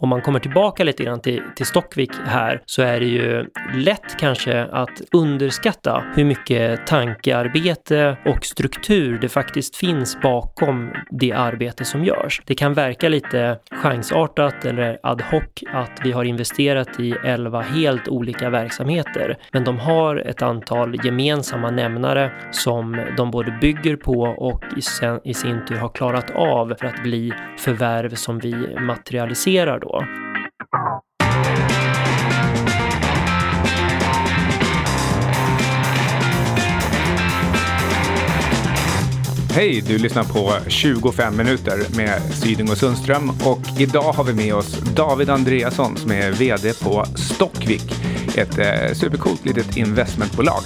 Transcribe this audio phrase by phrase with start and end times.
[0.00, 4.16] om man kommer tillbaka lite grann till, till Stockvik här så är det ju lätt
[4.18, 12.04] kanske att underskatta hur mycket tankearbete och struktur det faktiskt finns bakom det arbete som
[12.04, 12.42] görs.
[12.46, 15.42] Det kan verka lite chansartat eller ad hoc
[15.72, 21.70] att vi har investerat i 11 helt olika verksamheter, men de har ett antal gemensamma
[21.70, 26.74] nämnare som de både bygger på och i, sen, i sin tur har klarat av
[26.80, 29.89] för att bli förvärv som vi materialiserar då.
[39.54, 44.54] Hej, du lyssnar på 25 minuter med Syding och Sundström och idag har vi med
[44.54, 47.94] oss David Andreasson som är VD på Stockvik,
[48.36, 50.62] ett eh, supercoolt litet investmentbolag.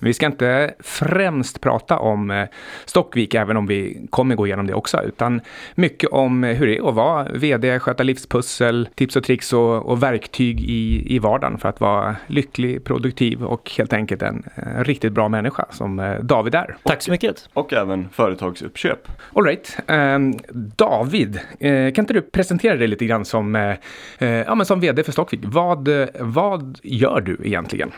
[0.00, 2.48] Vi ska inte främst prata om eh,
[2.84, 5.40] Stockvik, även om vi kommer gå igenom det också, utan
[5.74, 10.02] mycket om hur det är att vara vd, sköta livspussel, tips och tricks och, och
[10.02, 15.12] verktyg i, i vardagen för att vara lycklig, produktiv och helt enkelt en, en riktigt
[15.12, 16.76] bra människa som eh, David är.
[16.82, 17.48] Tack så mycket.
[17.52, 19.08] Och även företagsuppköp.
[19.34, 19.78] All right.
[19.86, 20.18] Eh,
[20.76, 23.74] David, eh, kan inte du presentera dig lite grann som, eh,
[24.18, 25.40] eh ja, men som vd för Stockvik?
[25.44, 25.88] Vad,
[26.20, 27.92] vad gör du egentligen?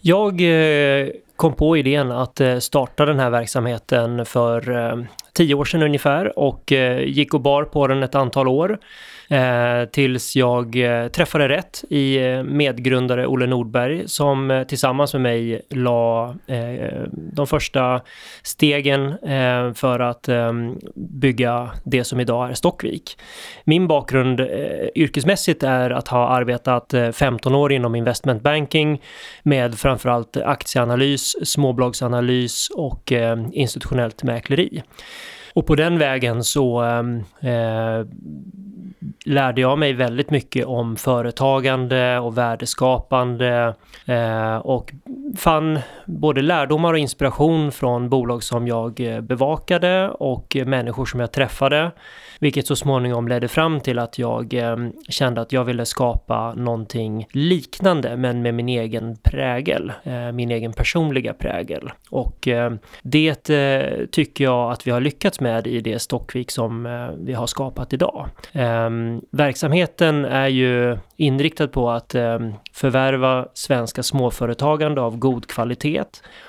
[0.00, 1.08] Jag eh,
[1.38, 6.38] kom på idén att eh, starta den här verksamheten för eh, tio år sedan ungefär
[6.38, 8.78] och eh, gick och bar på den ett antal år.
[9.30, 15.22] Eh, tills jag eh, träffade rätt i eh, medgrundare Olle Nordberg som eh, tillsammans med
[15.22, 18.00] mig la eh, de första
[18.42, 23.18] stegen eh, för att ehm, bygga det som idag är Stockvik.
[23.64, 24.46] Min bakgrund eh,
[24.94, 29.02] yrkesmässigt är att ha arbetat eh, 15 år inom investment banking
[29.42, 33.12] med framförallt aktieanalys, småbolagsanalys och
[33.52, 34.82] institutionellt mäkleri.
[35.58, 38.06] Och på den vägen så ehm, eh,
[39.24, 43.74] lärde jag mig väldigt mycket om företagande och värdeskapande
[44.06, 44.92] eh, och
[45.36, 51.32] fann både lärdomar och inspiration från bolag som jag eh, bevakade och människor som jag
[51.32, 51.90] träffade.
[52.38, 54.76] Vilket så småningom ledde fram till att jag eh,
[55.08, 60.72] kände att jag ville skapa någonting liknande men med min egen prägel, eh, min egen
[60.72, 61.90] personliga prägel.
[62.10, 62.72] Och eh,
[63.02, 67.32] det eh, tycker jag att vi har lyckats med i det Stockvik som eh, vi
[67.32, 68.28] har skapat idag.
[68.52, 76.04] Ehm, verksamheten är ju inriktad på att ehm, förvärva svenska småföretagande av god kvalitet.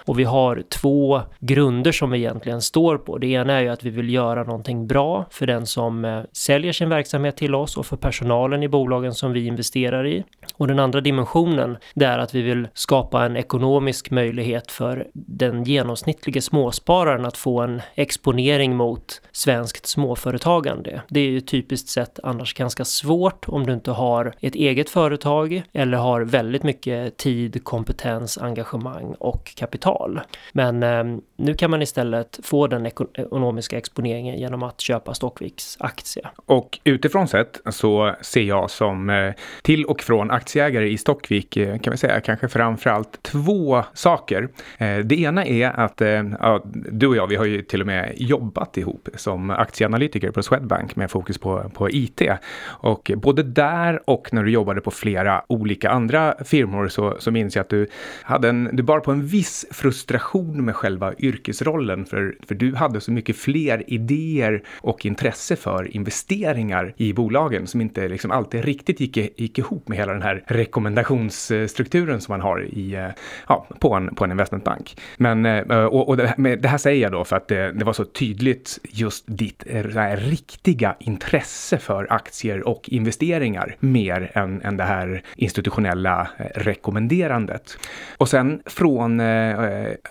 [0.05, 3.17] Och vi har två grunder som vi egentligen står på.
[3.17, 6.21] Det ena är ju att vi vill göra någonting bra för den som som eh,
[6.31, 10.23] säljer sin verksamhet till oss och för personalen i bolagen som vi investerar i.
[10.57, 15.63] Och den andra dimensionen, det är att vi vill skapa en ekonomisk möjlighet för den
[15.63, 21.01] genomsnittliga småspararen att få en exponering mot svenskt småföretagande.
[21.09, 25.63] Det är ju typiskt sett annars ganska svårt om du inte har ett eget företag
[25.73, 30.19] eller har väldigt mycket tid, kompetens, engagemang och kapital.
[30.53, 31.03] Men eh,
[31.37, 36.29] nu kan man istället få den ekonomiska exponeringen genom att köpa Stockviks aktie.
[36.45, 41.79] Och utifrån sett så ser jag som eh, till och från aktieägare i Stockvik eh,
[41.79, 44.49] kan vi säga kanske framförallt två saker.
[44.77, 46.01] Eh, det ena är att
[46.39, 50.43] ja, du och jag, vi har ju till och med jobbat ihop som aktieanalytiker på
[50.43, 52.21] Swedbank med fokus på, på IT.
[52.63, 57.55] Och både där och när du jobbade på flera olika andra firmor så, så minns
[57.55, 57.87] jag att du
[58.23, 63.01] hade en, du bar på en viss frustration med själva yrkesrollen för, för du hade
[63.01, 68.99] så mycket fler idéer och intresse för investeringar i bolagen som inte liksom alltid riktigt
[68.99, 73.07] gick, gick ihop med hela den här rekommendationsstrukturen som man har i, eh,
[73.47, 74.97] ja, på, en, på en investmentbank.
[75.17, 77.93] Men, eh, och, och det, det, här säger jag då för att det, det var
[77.93, 84.77] så tydligt just ditt eh, här, riktiga intresse för aktier och investeringar mer än, än
[84.77, 87.77] det här institutionella rekommenderandet.
[88.17, 89.21] Och sen från,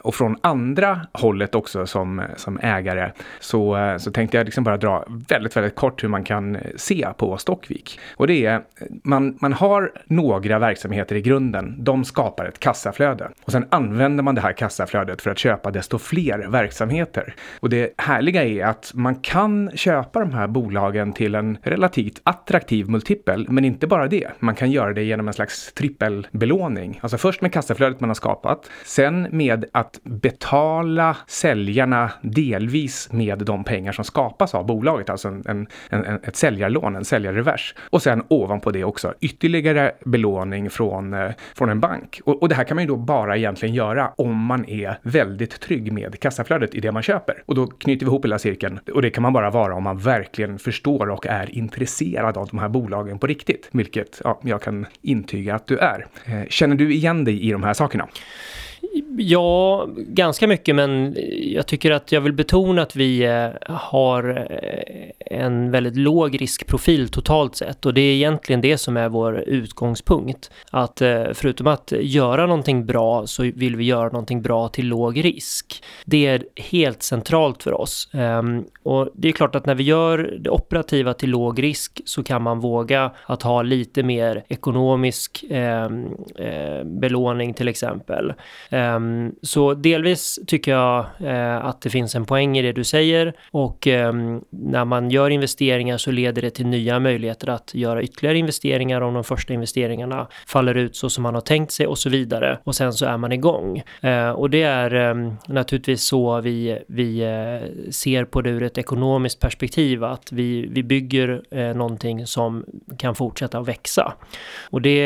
[0.01, 3.11] och från andra hållet också som, som ägare
[3.41, 5.05] så, så tänkte jag liksom bara dra
[5.39, 8.01] väldigt, väldigt kort hur man kan eh, se på Stockvik.
[8.17, 8.63] Och det är,
[9.05, 11.77] man, man har några verksamheter i grunden.
[11.79, 13.31] De skapar ett kassaflöde.
[13.45, 17.35] Och sen använder man det här kassaflödet för att köpa desto fler verksamheter.
[17.61, 22.89] Och det härliga är att man kan köpa de här bolagen till en relativt attraktiv
[22.91, 24.29] multipel, men inte bara det.
[24.39, 26.99] Man kan göra det genom en slags trippelbelåning.
[27.03, 28.71] Alltså först med kassaflödet man har skapat.
[28.85, 35.51] Sen med att betala säljarna delvis med de pengar som skapas av bolaget, alltså Alltså
[35.51, 37.75] en, en, en, ett säljarlån, en säljarrevers.
[37.91, 42.21] Och sen ovanpå det också ytterligare belåning från, eh, från en bank.
[42.25, 45.61] Och, och det här kan man ju då bara egentligen göra om man är väldigt
[45.61, 47.43] trygg med kassaflödet i det man köper.
[47.47, 48.81] Och då knyter vi ihop hela cirkeln.
[48.95, 52.59] Och det kan man bara vara om man verkligen förstår och är intresserad av de
[52.59, 53.69] här bolagen på riktigt.
[53.73, 56.07] Vilket ja, jag kan intyga att du är.
[56.25, 58.09] Eh, känner du igen dig i de här sakerna?
[59.21, 65.37] Ja, ganska mycket, men jag tycker att jag vill betona att vi eh, har eh,
[65.39, 70.51] en väldigt låg riskprofil totalt sett och det är egentligen det som är vår utgångspunkt.
[70.71, 75.25] Att eh, förutom att göra någonting bra så vill vi göra någonting bra till låg
[75.25, 75.83] risk.
[76.05, 78.11] Det är helt centralt för oss.
[78.13, 82.23] Ehm, och det är klart att när vi gör det operativa till låg risk så
[82.23, 86.07] kan man våga att ha lite mer ekonomisk ehm,
[87.01, 88.33] belåning till exempel.
[88.71, 92.85] Ehm, Ehm, så delvis tycker jag eh, att det finns en poäng i det du
[92.85, 98.03] säger och ehm, när man gör investeringar så leder det till nya möjligheter att göra
[98.03, 101.99] ytterligare investeringar om de första investeringarna faller ut så som man har tänkt sig och
[101.99, 102.59] så vidare.
[102.65, 103.83] Och sen så är man igång.
[104.03, 108.79] Eh, och det är ehm, naturligtvis så vi, vi eh, ser på det ur ett
[108.79, 112.65] ekonomiskt perspektiv, att vi, vi bygger eh, någonting som
[112.99, 114.15] kan fortsätta att växa.
[114.71, 114.99] Och det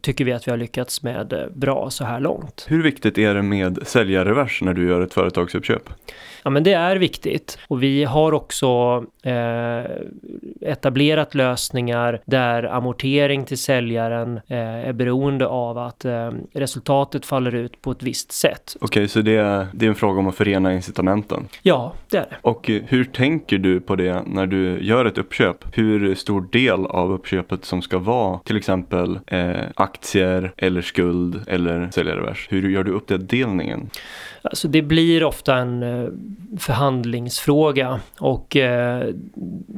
[0.00, 2.66] tycker vi att vi har lyckats med bra så här långt.
[2.68, 5.82] Hur viktigt är det med säljarrevers när du gör ett företagsuppköp?
[6.46, 7.58] Ja, men det är viktigt.
[7.68, 9.84] Och vi har också eh,
[10.60, 17.82] etablerat lösningar där amortering till säljaren eh, är beroende av att eh, resultatet faller ut
[17.82, 18.76] på ett visst sätt.
[18.80, 21.48] Okej, okay, så det är, det är en fråga om att förena incitamenten?
[21.62, 22.36] Ja, det är det.
[22.42, 25.56] Och eh, hur tänker du på det när du gör ett uppköp?
[25.72, 31.90] Hur stor del av uppköpet som ska vara till exempel eh, aktier eller skuld eller
[31.90, 32.46] säljarrevers?
[32.50, 33.90] Hur gör du upp den delningen?
[34.42, 36.08] Alltså det blir ofta en eh,
[36.58, 39.08] förhandlingsfråga och eh,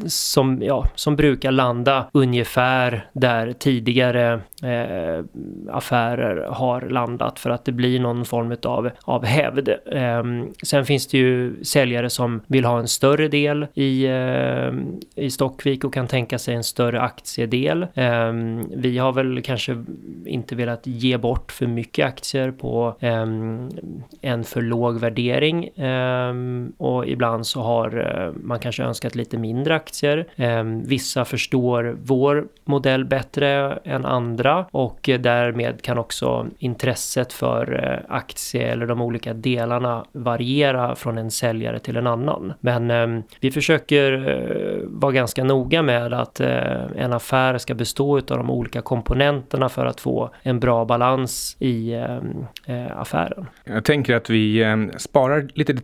[0.06, 5.24] som, ja, som brukar landa ungefär där tidigare eh,
[5.70, 9.68] affärer har landat för att det blir någon form av, av hävd.
[9.68, 10.22] Eh,
[10.62, 14.72] sen finns det ju säljare som vill ha en större del i, eh,
[15.24, 17.82] i Stockvik och kan tänka sig en större aktiedel.
[17.82, 18.32] Eh,
[18.76, 19.84] vi har väl kanske
[20.26, 23.68] inte velat ge bort för mycket aktier på ehm,
[24.20, 29.38] en för låg värdering ehm, Ehm, och ibland så har eh, man kanske önskat lite
[29.38, 30.26] mindre aktier.
[30.36, 38.14] Ehm, vissa förstår vår modell bättre än andra och därmed kan också intresset för eh,
[38.16, 42.52] aktie eller de olika delarna variera från en säljare till en annan.
[42.60, 48.22] Men ehm, vi försöker eh, vara ganska noga med att en affär ska bestå av
[48.22, 51.94] de olika komponenterna för att få en bra balans i
[52.96, 53.46] affären.
[53.64, 54.64] Jag tänker att vi
[54.96, 55.74] sparar lite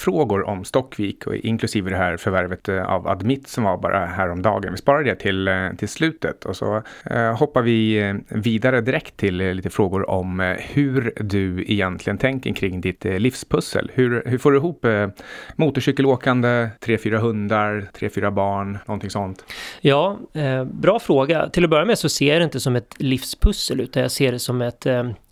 [0.00, 4.72] frågor om Stockvik och inklusive det här förvärvet eh, av Admit som var bara häromdagen.
[4.72, 9.16] Vi sparar det till, eh, till slutet och så eh, hoppar vi eh, vidare direkt
[9.16, 13.90] till lite frågor om hur du egentligen tänker kring ditt livspussel.
[13.94, 14.86] Hur, hur får du ihop
[15.56, 19.44] motorcykelåkande, tre, fyra hundar, tre, fyra barn, någonting sånt?
[19.80, 21.48] Ja, eh, bra fråga.
[21.48, 24.32] Till att börja med så ser jag det inte som ett livspussel utan jag ser
[24.32, 24.86] det som ett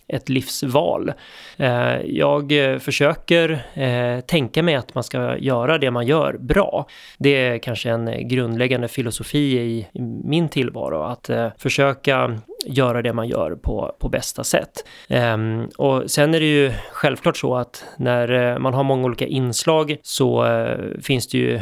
[0.08, 1.12] ett livsval.
[1.56, 6.86] Eh, jag eh, försöker eh, tänka mig att man ska göra det man gör bra.
[7.18, 9.86] Det är kanske en grundläggande filosofi i
[10.24, 14.84] min tillvaro, att försöka göra det man gör på, på bästa sätt.
[15.08, 19.96] Um, och sen är det ju självklart så att när man har många olika inslag
[20.02, 21.60] så uh, finns det ju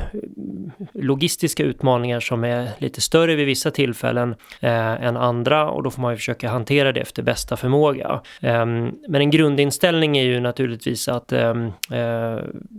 [0.92, 4.30] logistiska utmaningar som är lite större vid vissa tillfällen
[4.64, 8.20] uh, än andra och då får man ju försöka hantera det efter bästa förmåga.
[8.40, 12.38] Ehm, men en grundinställning är ju naturligtvis att ehm, eh,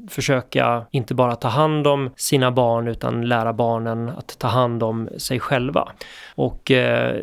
[0.10, 5.10] försöka inte bara ta hand om sina barn utan lära barnen att ta hand om
[5.18, 5.92] sig själva.
[6.36, 7.16] Och eh,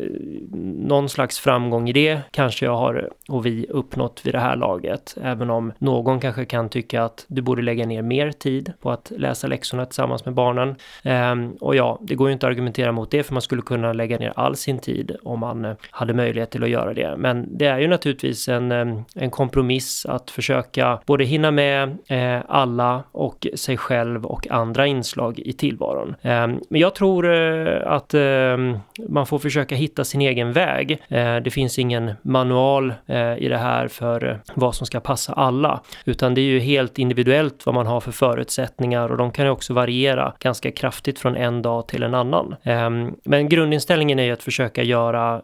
[0.87, 5.17] någon slags framgång i det kanske jag har och vi uppnått vid det här laget.
[5.21, 9.11] Även om någon kanske kan tycka att du borde lägga ner mer tid på att
[9.17, 10.75] läsa läxorna tillsammans med barnen.
[11.03, 13.93] Ehm, och ja, det går ju inte att argumentera mot det för man skulle kunna
[13.93, 17.17] lägga ner all sin tid om man hade möjlighet till att göra det.
[17.17, 22.41] Men det är ju naturligtvis en, eh, en kompromiss att försöka både hinna med eh,
[22.47, 26.15] alla och sig själv och andra inslag i tillvaron.
[26.21, 28.77] Ehm, men jag tror eh, att ehm,
[29.09, 31.01] man får försöka hitta sin egen väg
[31.43, 32.93] det finns ingen manual
[33.37, 37.65] i det här för vad som ska passa alla, utan det är ju helt individuellt
[37.65, 41.61] vad man har för förutsättningar och de kan ju också variera ganska kraftigt från en
[41.61, 42.55] dag till en annan.
[42.63, 45.41] Ehm, men grundinställningen är ju att försöka göra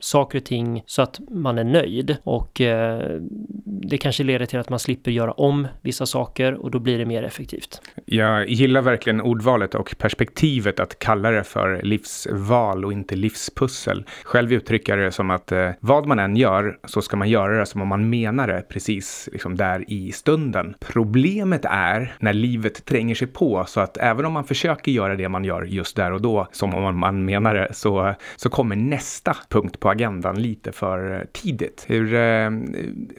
[0.00, 3.20] saker och ting så att man är nöjd och eh,
[3.64, 7.06] det kanske leder till att man slipper göra om vissa saker och då blir det
[7.06, 7.80] mer effektivt.
[8.04, 14.04] Jag gillar verkligen ordvalet och perspektivet att kalla det för livsval och inte livspussel.
[14.24, 17.58] Själv uttrycker jag det som att eh, vad man än gör så ska man göra
[17.58, 20.74] det som om man menar det precis liksom där i stunden.
[20.80, 25.28] Problemet är när livet tränger sig på så att även om man försöker göra det
[25.28, 29.36] man gör just där och då som om man menar det så, så kommer nästa
[29.48, 31.86] punkt på agendan lite för eh, tidigt.
[31.88, 32.50] Hur, eh,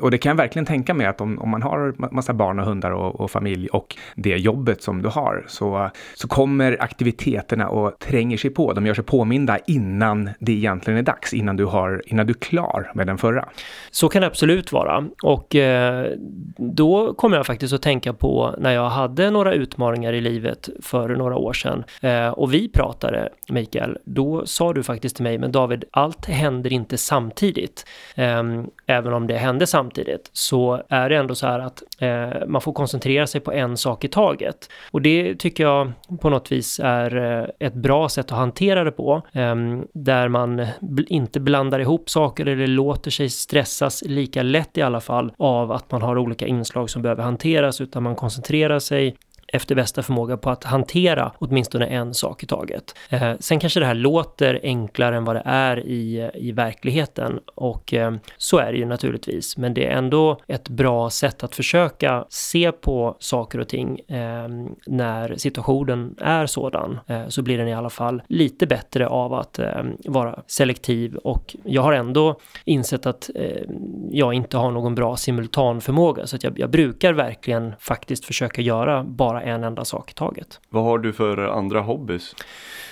[0.02, 2.66] och det kan jag verkligen tänka mig att om, om man har massa barn och
[2.66, 8.00] hundar och, och familj och det jobbet som du har så, så kommer aktiviteterna och
[8.00, 8.74] tränger sig på.
[8.74, 12.40] De gör sig påminda innan det egentligen är dags, innan du, har, innan du är
[12.40, 13.50] klar med den förra.
[13.92, 15.06] Så kan det absolut vara.
[15.24, 16.12] Och eh,
[16.58, 21.10] då kommer jag faktiskt att tänka på när jag hade några utmaningar i livet för
[21.10, 25.52] några år sedan eh, och vi pratade, Mikael, då sa du faktiskt till mig, men
[25.52, 27.86] David, allt händer inte samtidigt.
[28.16, 32.62] Ehm, Även om det hände samtidigt så är det ändå så här att eh, man
[32.62, 34.70] får koncentrera sig på en sak i taget.
[34.92, 38.92] Och det tycker jag på något vis är eh, ett bra sätt att hantera det
[38.92, 39.56] på, eh,
[39.94, 40.66] där man
[41.08, 45.92] inte blandar ihop saker eller låter sig stressas lika lätt i alla fall av att
[45.92, 49.16] man har olika inslag som behöver hanteras, utan man koncentrerar sig
[49.54, 52.96] efter bästa förmåga på att hantera åtminstone en sak i taget.
[53.10, 57.94] Eh, sen kanske det här låter enklare än vad det är i, i verkligheten och
[57.94, 62.26] eh, så är det ju naturligtvis, men det är ändå ett bra sätt att försöka
[62.30, 64.48] se på saker och ting eh,
[64.88, 69.60] när situationen är sådan, eh, så blir den i alla fall lite bättre av att
[69.60, 71.16] eh, vara selektiv.
[71.16, 73.64] Och jag har ändå insett att eh,
[74.12, 79.04] jag inte har någon bra simultanförmåga så att jag, jag brukar verkligen faktiskt försöka göra
[79.04, 80.60] bara en enda sak i taget.
[80.70, 82.36] Vad har du för andra hobbys?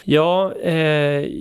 [0.03, 0.73] Ja, eh,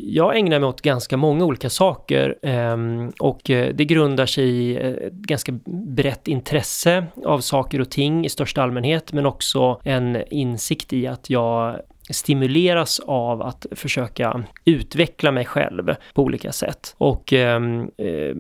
[0.05, 2.77] jag ägnar mig åt ganska många olika saker eh,
[3.19, 8.63] och det grundar sig i ett ganska brett intresse av saker och ting i största
[8.63, 15.95] allmänhet, men också en insikt i att jag stimuleras av att försöka utveckla mig själv
[16.15, 16.95] på olika sätt.
[16.99, 18.37] Och ehm, eh,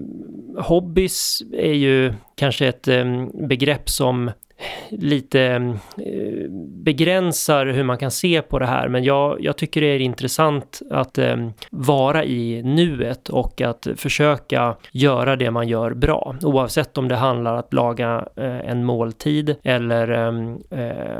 [0.62, 4.30] hobbys är ju kanske ett eh, begrepp som
[4.90, 5.40] lite
[5.98, 6.50] eh,
[6.84, 10.82] begränsar hur man kan se på det här men jag, jag tycker det är intressant
[10.90, 11.36] att eh,
[11.70, 17.52] vara i nuet och att försöka göra det man gör bra oavsett om det handlar
[17.52, 20.06] om att laga eh, en måltid eller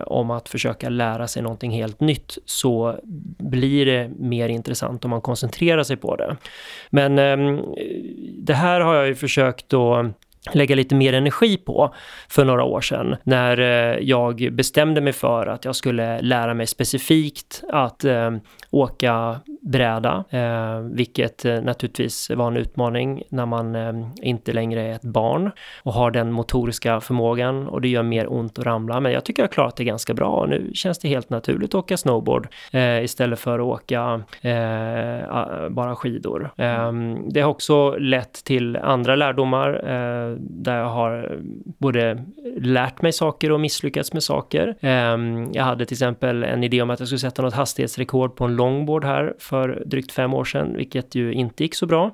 [0.07, 3.01] om att försöka lära sig någonting helt nytt så
[3.39, 6.37] blir det mer intressant om man koncentrerar sig på det.
[6.91, 7.17] Men
[8.39, 10.07] det här har jag ju försökt att
[10.53, 11.95] lägga lite mer energi på
[12.29, 16.67] för några år sedan när eh, jag bestämde mig för att jag skulle lära mig
[16.67, 18.31] specifikt att eh,
[18.71, 24.93] åka bräda, eh, vilket eh, naturligtvis var en utmaning när man eh, inte längre är
[24.93, 25.51] ett barn
[25.83, 29.01] och har den motoriska förmågan och det gör mer ont att ramla.
[29.01, 31.71] Men jag tycker jag har klarat det ganska bra och nu känns det helt naturligt
[31.71, 36.51] att åka snowboard eh, istället för att åka eh, bara skidor.
[36.57, 41.41] Ehm, det har också lett till andra lärdomar eh, där jag har
[41.79, 42.25] både
[42.57, 44.77] lärt mig saker och misslyckats med saker.
[44.81, 48.45] Ehm, jag hade till exempel en idé om att jag skulle sätta något hastighetsrekord på
[48.45, 52.11] en longboard här för drygt fem år sedan, vilket ju inte gick så bra.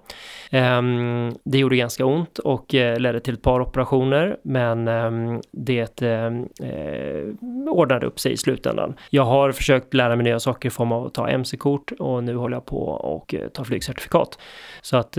[0.51, 6.03] Ehm, det gjorde ganska ont och eh, ledde till ett par operationer, men ehm, det
[6.03, 6.27] eh,
[6.69, 7.25] eh,
[7.69, 8.95] ordnade upp sig i slutändan.
[9.11, 12.37] Jag har försökt lära mig nya saker i form av att ta MC-kort och nu
[12.37, 14.39] håller jag på och ta flygcertifikat.
[14.83, 15.17] Så att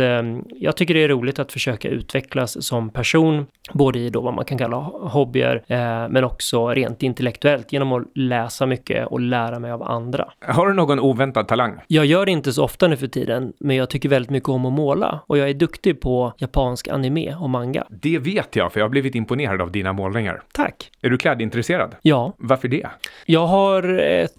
[0.56, 4.46] jag tycker det är roligt att försöka utvecklas som person, både i då vad man
[4.46, 5.64] kan kalla hobbyer,
[6.10, 10.32] men också rent intellektuellt genom att läsa mycket och lära mig av andra.
[10.48, 11.80] Har du någon oväntad talang?
[11.88, 14.66] Jag gör det inte så ofta nu för tiden, men jag tycker väldigt mycket om
[14.66, 17.84] att måla och jag är duktig på japansk anime och manga.
[17.90, 20.44] Det vet jag, för jag har blivit imponerad av dina målningar.
[20.52, 20.92] Tack!
[21.02, 21.96] Är du klädintresserad?
[22.02, 22.34] Ja.
[22.38, 22.88] Varför det?
[23.26, 23.84] Jag har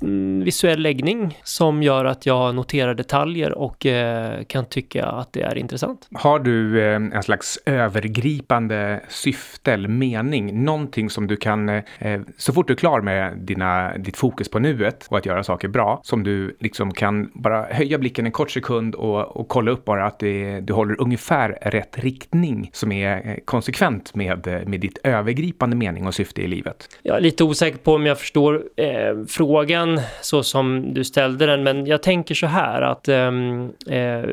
[0.01, 5.43] en visuell läggning som gör att jag noterar detaljer och eh, kan tycka att det
[5.43, 6.09] är intressant.
[6.13, 11.83] Har du eh, en slags övergripande övergripande syfte eller mening, någonting som du kan, eh,
[11.99, 15.45] eh, så fort du är klar med dina, ditt fokus på nuet och att göra
[15.45, 19.71] saker bra, som du liksom kan bara höja blicken en kort sekund och, och kolla
[19.71, 24.67] upp bara att det, du håller ungefär rätt riktning som är eh, konsekvent med, eh,
[24.67, 26.89] med ditt övergripande mening och syfte i livet.
[27.03, 31.63] Jag är lite osäker på om jag förstår eh, frågan så som du ställde den,
[31.63, 34.25] men jag tänker så här att ehm, eh,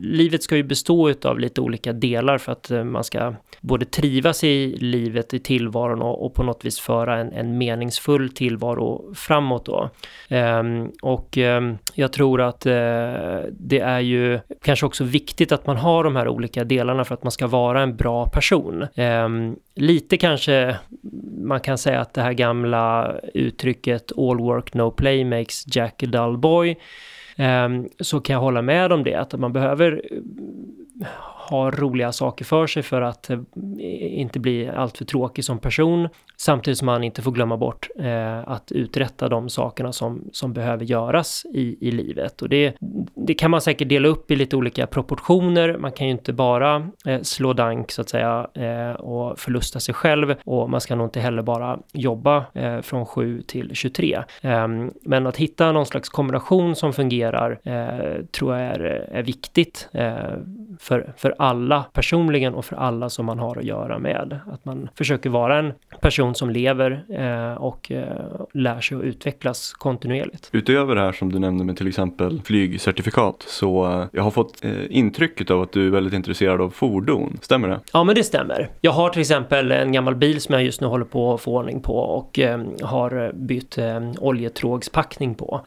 [0.00, 4.44] livet ska ju bestå av lite olika delar för att eh, man ska både trivas
[4.44, 9.66] i livet, i tillvaron och, och på något vis föra en, en meningsfull tillvaro framåt
[9.66, 9.90] då.
[10.30, 12.72] Um, och um, jag tror att uh,
[13.50, 17.22] det är ju kanske också viktigt att man har de här olika delarna för att
[17.22, 18.86] man ska vara en bra person.
[18.96, 20.76] Um, lite kanske
[21.38, 26.06] man kan säga att det här gamla uttrycket all work no play makes Jack a
[26.06, 26.76] dull boy
[28.00, 30.02] så kan jag hålla med om det, att man behöver
[31.50, 33.38] ha roliga saker för sig för att eh,
[34.20, 36.08] inte bli alltför tråkig som person.
[36.36, 40.84] Samtidigt som man inte får glömma bort eh, att uträtta de sakerna som, som behöver
[40.84, 42.42] göras i, i livet.
[42.42, 42.76] Och det,
[43.26, 45.78] det kan man säkert dela upp i lite olika proportioner.
[45.78, 49.94] Man kan ju inte bara eh, slå dank så att säga eh, och förlusta sig
[49.94, 54.22] själv och man ska nog inte heller bara jobba eh, från 7 till 23.
[54.42, 58.80] Ehm, men att hitta någon slags kombination som fungerar eh, tror jag är,
[59.12, 60.14] är viktigt eh,
[60.78, 64.40] för, för alla personligen och för alla som man har att göra med.
[64.52, 68.04] Att man försöker vara en person som lever eh, och eh,
[68.54, 70.50] lär sig att utvecklas kontinuerligt.
[70.52, 74.64] Utöver det här som du nämnde med till exempel flygcertifikat så eh, jag har fått
[74.64, 77.38] eh, intrycket av att du är väldigt intresserad av fordon.
[77.42, 77.80] Stämmer det?
[77.92, 78.70] Ja, men det stämmer.
[78.80, 81.56] Jag har till exempel en gammal bil som jag just nu håller på att få
[81.56, 85.60] ordning på och eh, har bytt eh, oljetrågspackning på.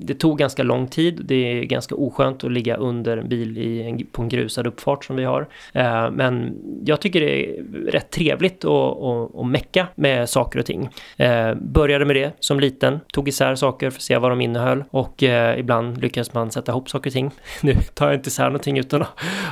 [0.00, 1.22] det tog ganska lång tid.
[1.24, 5.04] Det är ganska oskönt att ligga under en bil i en, på en grusad uppfart
[5.04, 5.48] som vi har.
[5.72, 10.66] Eh, men jag tycker det är rätt trevligt att, att, att mecka med saker och
[10.66, 10.88] ting.
[11.16, 14.84] Eh, började med det som liten, tog isär saker för att se vad de innehöll
[14.90, 17.30] och eh, ibland lyckades man sätta ihop saker och ting.
[17.62, 19.08] Nu tar jag inte isär någonting utan att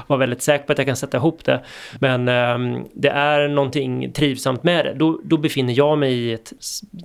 [0.06, 1.64] vara väldigt säker på att jag kan sätta ihop det.
[1.98, 4.94] Men ehm, det är någonting trivsamt med det.
[4.94, 6.52] Då, då befinner jag mig i ett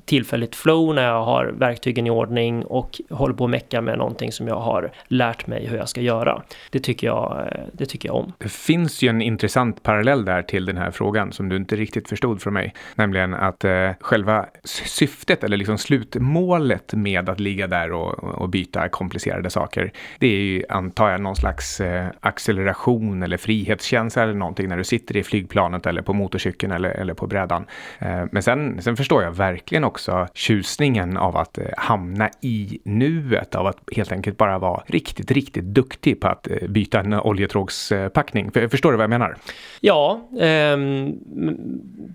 [0.06, 4.32] tillfälligt flow när jag har verktygen i ordning och håller på att mecka med någonting
[4.32, 6.42] som jag har lärt mig hur jag ska göra.
[6.72, 8.34] Det tycker jag eh, det tycker jag om.
[8.38, 12.10] Det finns ju en intressant parallell där till den här frågan som du inte riktigt
[12.10, 12.74] förstod från mig.
[12.96, 18.90] Nämligen att eh, själva syftet eller liksom slutmålet med att ligga där och, och byta
[18.90, 19.92] komplicerade saker.
[20.20, 24.84] Det är ju, antar jag, någon slags eh, acceleration eller frihetskänsla eller någonting när du
[24.84, 27.66] sitter i flygplanet eller på motorcykeln eller, eller på brädan.
[28.00, 33.56] Eh, men sen, sen förstår jag verkligen också tjusningen av att eh, hamna i nuet,
[33.56, 37.45] av att helt enkelt bara vara riktigt, riktigt duktig på att eh, byta en olja
[37.46, 38.52] oljetrågspackning.
[38.52, 39.36] Förstår du vad jag menar?
[39.80, 40.78] Ja, eh,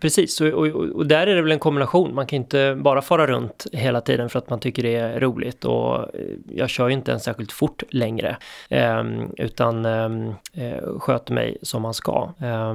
[0.01, 0.41] precis.
[0.41, 2.15] Och, och, och, där är det väl en kombination.
[2.15, 5.65] Man kan inte bara fara runt hela tiden för att man tycker det är roligt.
[5.65, 8.37] Och eh, jag kör ju inte ens särskilt fort längre.
[8.69, 9.05] Eh,
[9.37, 12.33] utan ehm, eh, sköter mig som man ska.
[12.40, 12.75] Eh,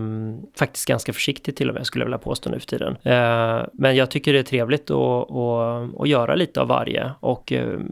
[0.57, 2.97] faktiskt ganska försiktigt till och med skulle jag vilja påstå nu för tiden.
[3.03, 7.11] Eh, men jag tycker det är trevligt att, att, att göra lite av varje.
[7.19, 7.87] Och ehm,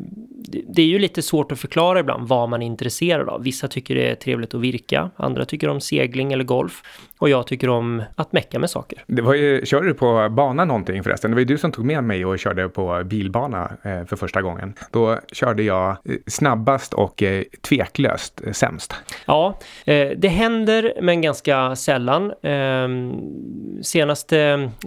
[0.67, 3.43] det är ju lite svårt att förklara ibland vad man är intresserad av.
[3.43, 6.83] Vissa tycker det är trevligt att virka, andra tycker om segling eller golf
[7.23, 9.03] och jag tycker om att mecka med saker.
[9.07, 11.31] Det var ju, körde du på bana någonting förresten?
[11.31, 14.41] Det var ju du som tog med mig och körde på bilbana eh, för första
[14.41, 14.73] gången.
[14.91, 18.95] Då körde jag eh, snabbast och eh, tveklöst sämst.
[19.25, 19.59] Ja,
[20.15, 22.33] det händer men ganska sällan.
[22.43, 23.13] Ehm,
[23.81, 24.37] senaste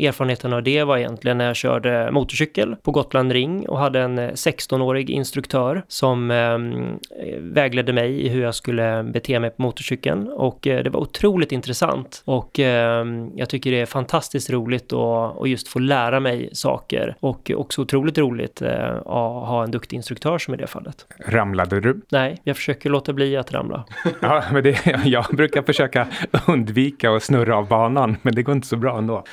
[0.00, 4.18] erfarenheten av det var egentligen när jag körde motorcykel på Gotland Ring och hade en
[4.20, 6.98] 16-årig instruktör som ehm,
[7.38, 12.22] vägledde mig i hur jag skulle bete mig på motorcykeln och det var otroligt intressant
[12.24, 17.50] och eh, jag tycker det är fantastiskt roligt att, just få lära mig saker och
[17.54, 21.06] också otroligt roligt eh, att ha en duktig instruktör som i det fallet.
[21.26, 22.00] Ramlade du?
[22.10, 23.84] Nej, jag försöker låta bli att ramla.
[24.20, 26.06] ja, men det, jag brukar försöka
[26.46, 29.24] undvika att snurra av banan, men det går inte så bra ändå.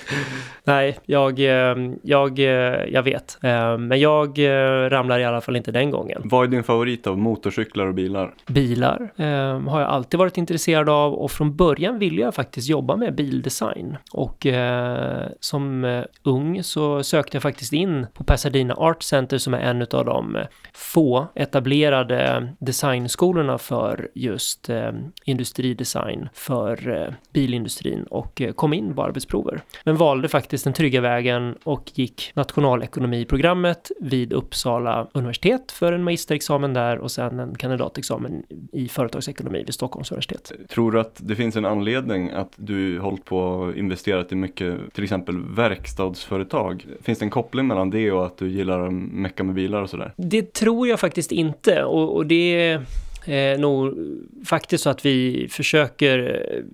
[0.64, 2.46] Nej, jag, ehm, jag, eh,
[2.88, 3.38] jag vet.
[3.42, 6.22] Ehm, men jag eh, ramlar i alla fall inte den gången.
[6.26, 8.34] Vad är din favorit av motorcyklar och bilar?
[8.48, 12.96] Bilar eh, har jag alltid varit intresserad av och från början ville jag faktiskt jobba
[12.96, 13.98] med bildesign.
[14.12, 19.54] Och eh, som eh, ung så sökte jag faktiskt in på Pasadena Art Center som
[19.54, 24.92] är en av de eh, få etablerade designskolorna för just eh,
[25.26, 29.62] industridesign för eh, bilindustrin och eh, kom in på arbetsprover.
[29.84, 36.74] Men valde faktiskt den trygga vägen och gick nationalekonomiprogrammet vid Uppsala universitet för en magisterexamen
[36.74, 40.52] där och sen en kandidatexamen i företagsekonomi vid Stockholms universitet.
[40.70, 44.94] Tror du att det finns en anledning att du hållit på och investerat i mycket,
[44.94, 46.86] till exempel verkstadsföretag?
[47.02, 49.90] Finns det en koppling mellan det och att du gillar att mecka med bilar och
[49.90, 50.14] sådär?
[50.18, 52.80] Det tror jag faktiskt inte och, och det
[53.26, 53.98] är nog
[54.46, 56.20] faktiskt så att vi försöker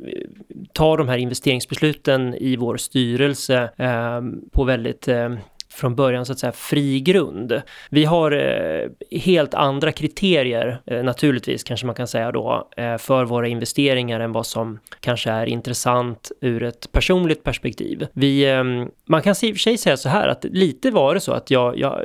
[0.06, 0.14] eh,
[0.74, 5.30] ta de här investeringsbesluten i vår styrelse eh, på väldigt eh,
[5.80, 7.62] från början så att säga fri grund.
[7.90, 13.26] Vi har eh, helt andra kriterier eh, naturligtvis kanske man kan säga då eh, för
[13.26, 18.08] våra investeringar än vad som kanske är intressant ur ett personligt perspektiv.
[18.14, 18.64] Vi, eh,
[19.06, 21.52] man kan i och för sig säga så här att lite var det så att
[21.52, 22.04] jag, jag,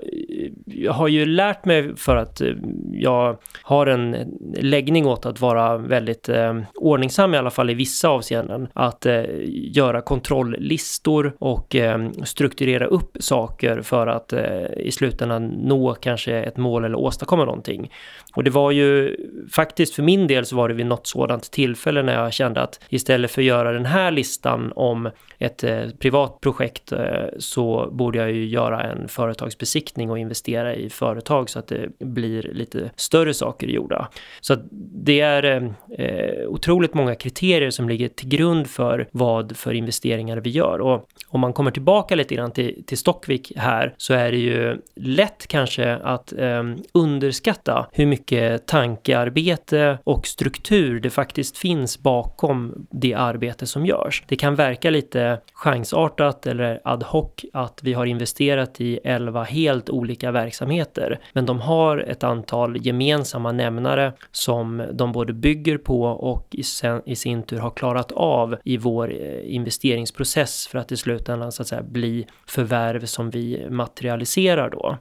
[0.66, 2.48] jag har ju lärt mig för att eh,
[2.92, 4.16] jag har en
[4.56, 8.68] läggning åt att vara väldigt eh, ordningsam i alla fall i vissa avseenden.
[8.72, 15.46] Att eh, göra kontrolllistor och eh, strukturera upp saker saker för att eh, i slutändan
[15.46, 17.90] nå kanske ett mål eller åstadkomma någonting.
[18.34, 19.16] Och det var ju
[19.52, 22.80] faktiskt för min del så var det vid något sådant tillfälle när jag kände att
[22.88, 27.00] istället för att göra den här listan om ett eh, privat projekt eh,
[27.38, 32.42] så borde jag ju göra en företagsbesiktning och investera i företag så att det blir
[32.42, 34.08] lite större saker gjorda.
[34.40, 34.56] Så
[35.04, 35.62] det är eh,
[35.98, 40.80] eh, otroligt många kriterier som ligger till grund för vad för investeringar vi gör.
[40.80, 44.76] Och om man kommer tillbaka lite grann till, till Stockvik här så är det ju
[44.96, 46.62] lätt kanske att eh,
[46.94, 48.23] underskatta hur mycket
[48.66, 54.24] tankearbete och struktur det faktiskt finns bakom det arbete som görs.
[54.28, 59.90] Det kan verka lite chansartat eller ad hoc att vi har investerat i 11 helt
[59.90, 66.48] olika verksamheter, men de har ett antal gemensamma nämnare som de både bygger på och
[66.50, 70.96] i, sen, i sin tur har klarat av i vår eh, investeringsprocess för att i
[70.96, 74.98] slutändan så att säga bli förvärv som vi materialiserar då.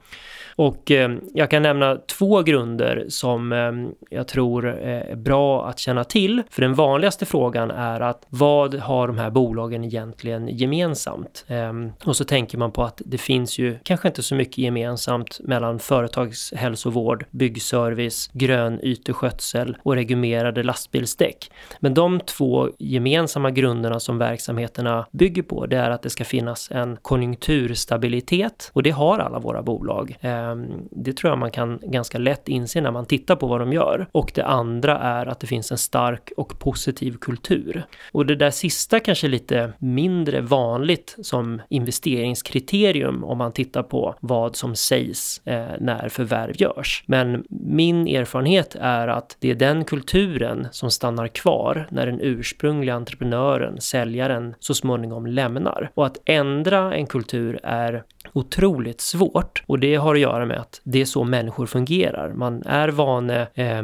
[0.55, 5.79] Och eh, jag kan nämna två grunder som ehm, jag tror eh, är bra att
[5.79, 6.43] känna till.
[6.49, 11.45] För den vanligaste frågan är att vad har de här bolagen egentligen gemensamt?
[11.47, 15.39] Ehm, och så tänker man på att det finns ju kanske inte så mycket gemensamt
[15.43, 21.51] mellan företagshälsovård, byggservice, grön yteskötsel och regummerade lastbilsdäck.
[21.79, 26.71] Men de två gemensamma grunderna som verksamheterna bygger på, det är att det ska finnas
[26.71, 30.17] en konjunkturstabilitet och det har alla våra bolag.
[30.21, 33.73] Ehm, det tror jag man kan ganska lätt inse när man tittar på vad de
[33.73, 34.07] gör.
[34.11, 37.85] Och det andra är att det finns en stark och positiv kultur.
[38.11, 44.15] Och det där sista kanske är lite mindre vanligt som investeringskriterium om man tittar på
[44.19, 47.03] vad som sägs eh, när förvärv görs.
[47.05, 52.95] Men min erfarenhet är att det är den kulturen som stannar kvar när den ursprungliga
[52.95, 55.91] entreprenören, säljaren, så småningom lämnar.
[55.93, 58.03] Och att ändra en kultur är
[58.33, 59.63] otroligt svårt.
[59.65, 62.33] Och det har att göra med att det är så människor fungerar.
[62.33, 63.83] Man är vane eh,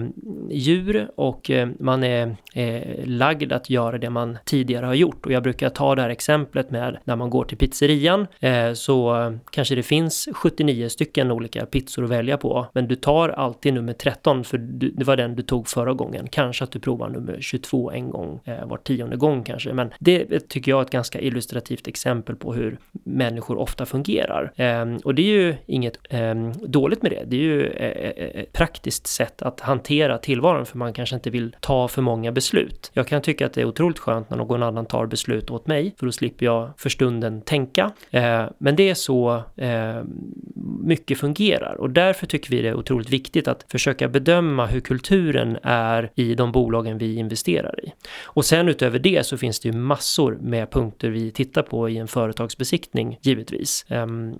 [0.50, 5.26] djur och eh, man är eh, lagd att göra det man tidigare har gjort.
[5.26, 8.28] Och jag brukar ta det här exemplet med när man går till pizzerian.
[8.40, 12.68] Eh, så kanske det finns 79 stycken olika pizzor att välja på.
[12.74, 16.28] Men du tar alltid nummer 13 för du, det var den du tog förra gången.
[16.32, 19.74] Kanske att du provar nummer 22 en gång eh, var tionde gång kanske.
[19.74, 24.54] Men det tycker jag är ett ganska illustrativt exempel på hur människor ofta fungerar fungerar.
[24.56, 27.23] Ehm, och det är ju inget ehm, dåligt med det.
[27.28, 31.15] Det är ju eh, eh, eh, ett praktiskt sätt att hantera tillvaron för man kanske
[31.15, 32.91] inte vill ta för många beslut.
[32.93, 35.95] Jag kan tycka att det är otroligt skönt när någon annan tar beslut åt mig
[35.99, 37.91] för då slipper jag för stunden tänka.
[38.12, 39.43] Ehm, men det är så
[40.84, 45.58] mycket fungerar och därför tycker vi det är otroligt viktigt att försöka bedöma hur kulturen
[45.63, 47.93] är i de bolagen vi investerar i.
[48.23, 51.97] Och sen utöver det så finns det ju massor med punkter vi tittar på i
[51.97, 53.86] en företagsbesiktning givetvis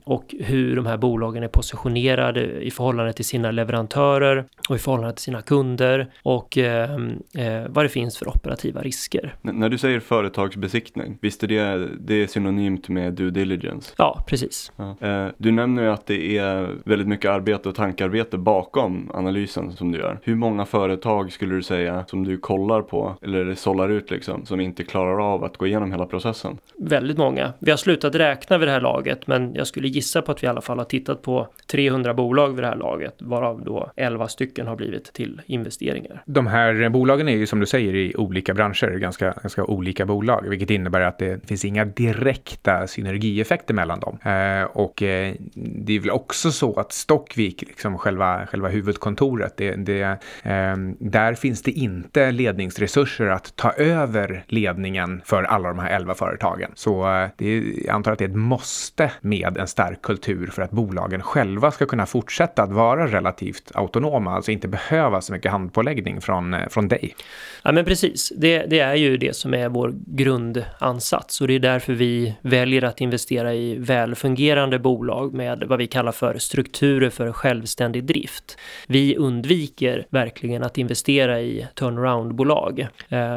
[0.04, 5.16] och hur de här bolagen är positionerade i förhållande till sina leverantörer och i förhållande
[5.16, 6.92] till sina kunder och eh,
[7.36, 9.36] eh, vad det finns för operativa risker.
[9.44, 13.94] N när du säger företagsbesiktning, visst är det, det är synonymt med due diligence?
[13.98, 14.72] Ja, precis.
[14.76, 14.96] Ja.
[15.08, 19.92] Eh, du nämner ju att det är väldigt mycket arbete och tankarbete bakom analysen som
[19.92, 20.20] du gör.
[20.24, 24.60] Hur många företag skulle du säga som du kollar på eller sållar ut liksom som
[24.60, 26.58] inte klarar av att gå igenom hela processen?
[26.78, 27.54] Väldigt många.
[27.60, 30.48] Vi har slutat räkna vid det här laget men jag skulle gissa på att vi
[30.48, 34.28] i alla fall har tittat på 300 bolag vid det här laget, varav då 11
[34.28, 36.24] stycken har blivit till investeringar.
[36.26, 40.46] De här bolagen är ju som du säger i olika branscher, ganska, ganska olika bolag,
[40.50, 44.18] vilket innebär att det finns inga direkta synergieffekter mellan dem.
[44.24, 49.76] Eh, och eh, det är väl också så att Stockvik, liksom själva, själva huvudkontoret, det,
[49.76, 50.02] det,
[50.44, 56.14] eh, där finns det inte ledningsresurser att ta över ledningen för alla de här 11
[56.14, 56.72] företagen.
[56.76, 60.48] Så eh, det är, jag antar att det är ett måste med en stark kultur
[60.48, 65.34] för att bolagen själva ska kunna fortsätta att vara relativt autonoma, alltså inte behöva så
[65.34, 67.16] mycket handpåläggning från, eh, från dig?
[67.64, 71.60] Ja men precis, det, det är ju det som är vår grundansats och det är
[71.60, 77.32] därför vi väljer att investera i välfungerande bolag med vad vi kallar för strukturer för
[77.32, 78.58] självständig drift.
[78.88, 82.80] Vi undviker verkligen att investera i turnaround-bolag.
[82.80, 82.88] Eh,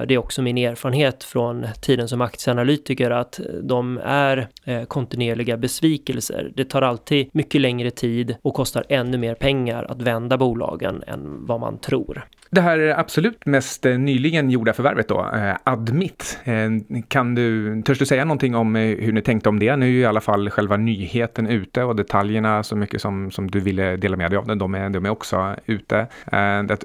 [0.01, 6.12] det är också min erfarenhet från tiden som aktieanalytiker att de är eh, kontinuerliga besvikelser.
[6.55, 11.47] Det tar alltid mycket längre tid och kostar ännu mer pengar att vända bolagen än
[11.47, 12.25] vad man tror.
[12.55, 16.39] Det här absolut mest eh, nyligen gjorda förvärvet då, eh, Admit.
[16.45, 16.71] Eh,
[17.09, 19.77] kan du, törs du säga någonting om hur ni tänkte om det?
[19.77, 23.51] Nu är ju i alla fall själva nyheten ute och detaljerna så mycket som, som
[23.51, 26.07] du ville dela med dig av, de är, de är också ute.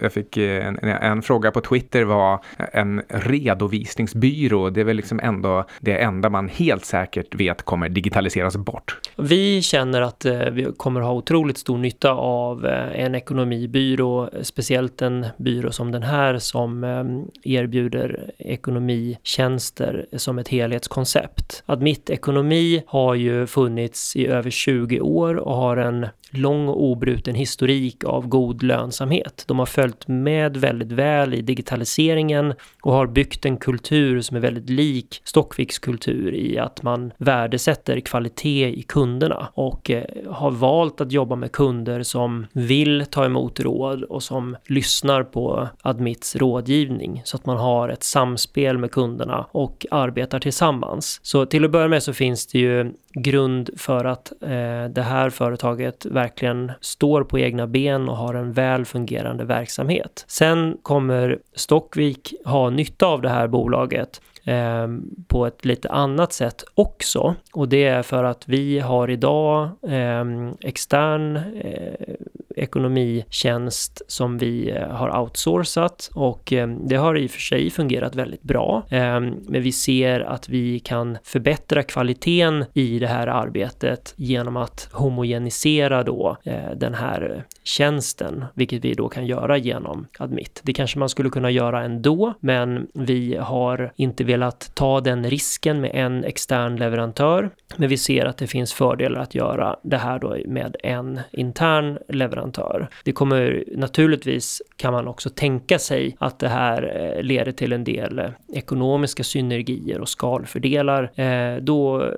[0.01, 4.69] Jag fick en, en fråga på Twitter var en redovisningsbyrå.
[4.69, 8.97] Det är väl liksom ändå det enda man helt säkert vet kommer digitaliseras bort.
[9.17, 15.56] Vi känner att vi kommer ha otroligt stor nytta av en ekonomibyrå, speciellt en byrå
[15.71, 21.63] som den här som ehm, erbjuder ekonomitjänster som ett helhetskoncept.
[21.65, 27.35] Admit Ekonomi har ju funnits i över 20 år och har en lång och obruten
[27.35, 29.43] historik av god lönsamhet.
[29.47, 34.41] De har följt med väldigt väl i digitaliseringen och har byggt en kultur som är
[34.41, 41.01] väldigt lik Stockviks kultur i att man värdesätter kvalitet i kunderna och eh, har valt
[41.01, 47.21] att jobba med kunder som vill ta emot råd och som lyssnar på Admits rådgivning
[47.25, 51.19] så att man har ett samspel med kunderna och arbetar tillsammans.
[51.23, 54.49] Så till att börja med så finns det ju grund för att eh,
[54.89, 60.25] det här företaget verkligen står på egna ben och har en väl fungerande verksamhet.
[60.27, 64.87] Sen kommer Stockvik ha nytta av det här bolaget eh,
[65.27, 67.35] på ett lite annat sätt också.
[67.53, 70.25] Och det är för att vi har idag eh,
[70.61, 72.15] extern eh,
[72.57, 78.15] ekonomitjänst som vi eh, har outsourcat och eh, det har i och för sig fungerat
[78.15, 78.83] väldigt bra.
[78.89, 84.89] Eh, men vi ser att vi kan förbättra kvaliteten i det här arbetet genom att
[84.91, 90.61] homogenisera då eh, den här tjänsten, vilket vi då kan göra genom Admit.
[90.63, 94.36] Det kanske man skulle kunna göra ändå, men vi har inte velat
[94.73, 97.49] ta den risken med en extern leverantör.
[97.75, 101.97] Men vi ser att det finns fördelar att göra det här då med en intern
[102.09, 102.87] leverantör.
[103.03, 107.83] Det kommer naturligtvis kan man också tänka sig att det här eh, leder till en
[107.83, 112.13] del eh, ekonomiska synergier och skalfördelar eh, då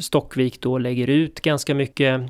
[0.00, 2.20] Stockvik då lägger ut ganska mycket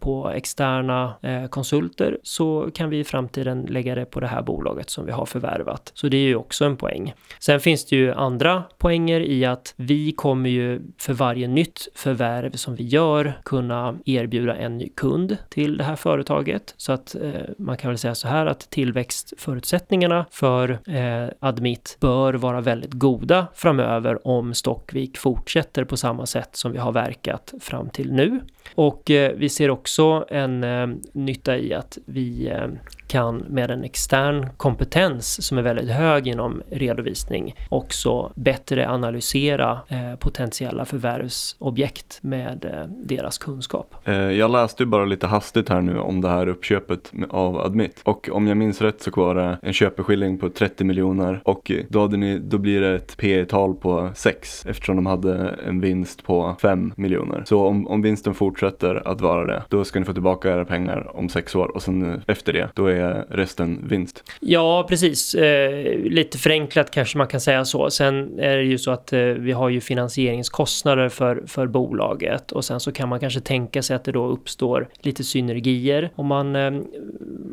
[0.00, 1.14] på externa
[1.50, 5.26] konsulter så kan vi i framtiden lägga det på det här bolaget som vi har
[5.26, 5.92] förvärvat.
[5.94, 7.14] Så det är ju också en poäng.
[7.38, 12.52] Sen finns det ju andra poänger i att vi kommer ju för varje nytt förvärv
[12.52, 16.74] som vi gör kunna erbjuda en ny kund till det här företaget.
[16.76, 22.34] Så att eh, man kan väl säga så här att tillväxtförutsättningarna för eh, Admit bör
[22.34, 27.90] vara väldigt goda framöver om Stockvik fortsätter på samma sätt som vi har verkat fram
[27.90, 28.40] till nu.
[28.74, 32.68] Och eh, vi ser också en eh, nytta i att vi eh,
[33.10, 40.16] kan med en extern kompetens som är väldigt hög inom redovisning också bättre analysera eh,
[40.18, 43.94] potentiella förvärvsobjekt med eh, deras kunskap.
[44.04, 48.00] Eh, jag läste ju bara lite hastigt här nu om det här uppköpet av Admit
[48.02, 51.84] och om jag minns rätt så var det en köpeskilling på 30 miljoner och eh,
[51.88, 55.80] då, hade ni, då blir det ett P tal på 6 eftersom de hade en
[55.80, 57.42] vinst på 5 miljoner.
[57.46, 61.16] Så om, om vinsten fortsätter att vara det, då ska ni få tillbaka era pengar
[61.16, 64.24] om 6 år och sen eh, efter det, då är är resten vinst.
[64.40, 65.34] Ja, precis.
[65.34, 67.90] Eh, lite förenklat kanske man kan säga så.
[67.90, 72.64] Sen är det ju så att eh, vi har ju finansieringskostnader för, för bolaget och
[72.64, 76.56] sen så kan man kanske tänka sig att det då uppstår lite synergier om man
[76.56, 76.70] eh,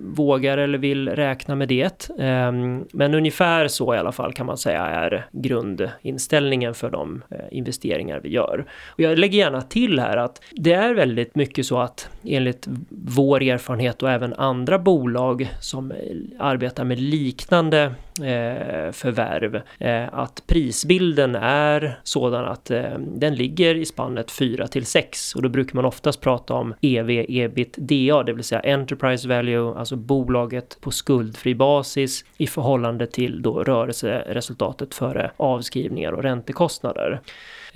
[0.03, 2.09] vågar eller vill räkna med det.
[2.09, 2.51] Eh,
[2.91, 8.19] men ungefär så i alla fall kan man säga är grundinställningen för de eh, investeringar
[8.19, 8.65] vi gör.
[8.85, 13.43] Och jag lägger gärna till här att det är väldigt mycket så att enligt vår
[13.43, 15.97] erfarenhet och även andra bolag bolag som eh,
[16.39, 17.83] arbetar med liknande
[18.19, 24.85] eh, förvärv eh, att prisbilden är sådan att eh, den ligger i spannet 4 till
[24.85, 29.75] 6 och då brukar man oftast prata om EV, ebitda, det vill säga Enterprise Value,
[29.77, 37.21] alltså bolaget på skuldfri basis i förhållande till då rörelseresultatet före avskrivningar och räntekostnader.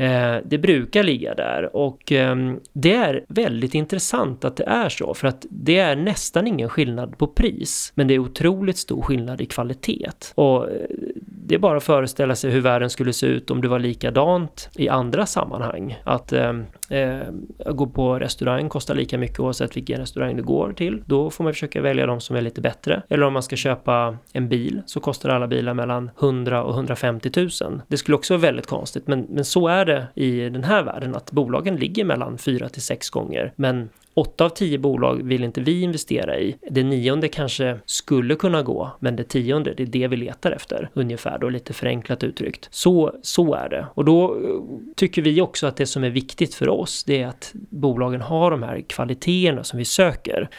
[0.02, 5.14] Eh, det brukar ligga där och ehm, det är väldigt intressant att det är så
[5.14, 9.42] för att det är nästan ingen skillnad på pris men det är otroligt stor skillnad
[9.42, 10.10] i kvalitet.
[10.36, 10.86] Och eh,
[11.16, 14.70] det är bara att föreställa sig hur världen skulle se ut om det var likadant
[14.76, 16.00] i andra sammanhang.
[16.04, 21.04] Att ehm, eh, gå på restaurang kostar lika mycket oavsett vilken restaurang du går till.
[21.06, 23.02] Då får man försöka välja de som är lite bättre.
[23.10, 27.32] Eller om man ska köpa en bil så kostar alla bilar mellan 100 och 150
[27.36, 27.82] 000.
[27.88, 31.16] Det skulle också vara väldigt konstigt, men, men så är det i den här världen
[31.16, 33.54] att bolagen ligger mellan 4 till 6 gånger.
[33.56, 36.56] Men Åtta av tio bolag vill inte vi investera i.
[36.70, 40.90] Det nionde kanske skulle kunna gå, men det tionde, det är det vi letar efter.
[40.94, 42.68] Ungefär då, lite förenklat uttryckt.
[42.72, 43.86] Så, så är det.
[43.94, 44.62] Och då eh,
[44.96, 48.52] tycker vi också att det som är viktigt för oss, det är att bolagen har
[48.52, 50.50] de här kvaliteterna som vi söker.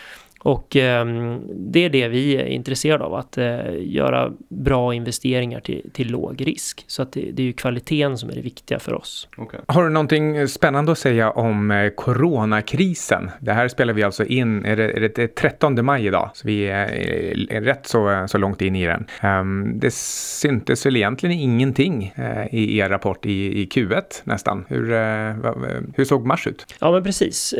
[0.42, 1.06] Och eh,
[1.54, 6.46] det är det vi är intresserade av, att eh, göra bra investeringar till, till låg
[6.46, 6.84] risk.
[6.86, 9.28] Så att det, det, är ju kvaliteten som är det viktiga för oss.
[9.36, 9.60] Okay.
[9.66, 13.30] Har du någonting spännande att säga om eh, coronakrisen?
[13.40, 16.30] Det här spelar vi alltså in, är det, är det 13 maj idag?
[16.34, 19.06] Så vi är, är rätt så, så långt in i den.
[19.22, 22.14] Um, det syntes väl egentligen ingenting
[22.50, 24.64] i er rapport i, i Q1 nästan.
[24.68, 25.52] Hur, uh,
[25.94, 26.74] hur såg mars ut?
[26.80, 27.54] Ja, men precis.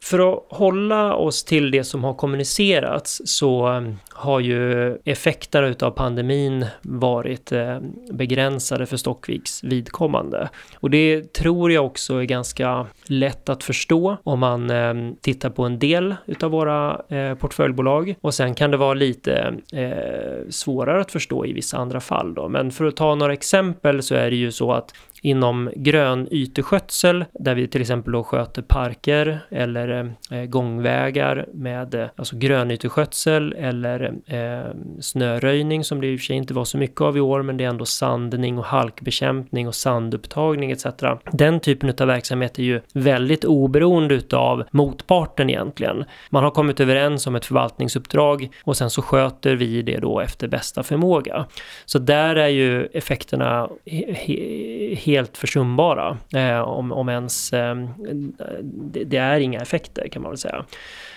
[0.00, 5.90] För att hålla oss till det som har kommunicerats så mm, har ju effekterna utav
[5.90, 7.78] pandemin varit eh,
[8.12, 10.48] begränsade för Stockviks vidkommande.
[10.80, 15.62] Och det tror jag också är ganska lätt att förstå om man eh, tittar på
[15.64, 19.54] en del utav våra eh, portföljbolag och sen kan det vara lite
[20.50, 22.48] svårare att förstå i vissa andra fall då.
[22.48, 27.54] Men för att ta några exempel så är det ju så att inom grönyteskötsel där
[27.54, 34.74] vi till exempel då sköter parker eller eh, gångvägar med eh, alltså grönyteskötsel eller eh,
[35.00, 37.56] snöröjning som det i och för sig inte var så mycket av i år men
[37.56, 40.86] det är ändå sandning och halkbekämpning och sandupptagning etc.
[41.32, 46.04] Den typen av verksamhet är ju väldigt oberoende utav motparten egentligen.
[46.30, 50.48] Man har kommit överens om ett förvaltningsuppdrag och sen så sköter vi det då efter
[50.48, 51.46] bästa förmåga.
[51.84, 53.68] Så där är ju effekterna
[54.96, 56.18] helt helt försumbara.
[56.34, 57.74] Eh, om, om ens, eh,
[58.62, 60.64] det, det, är inga effekter kan man väl säga.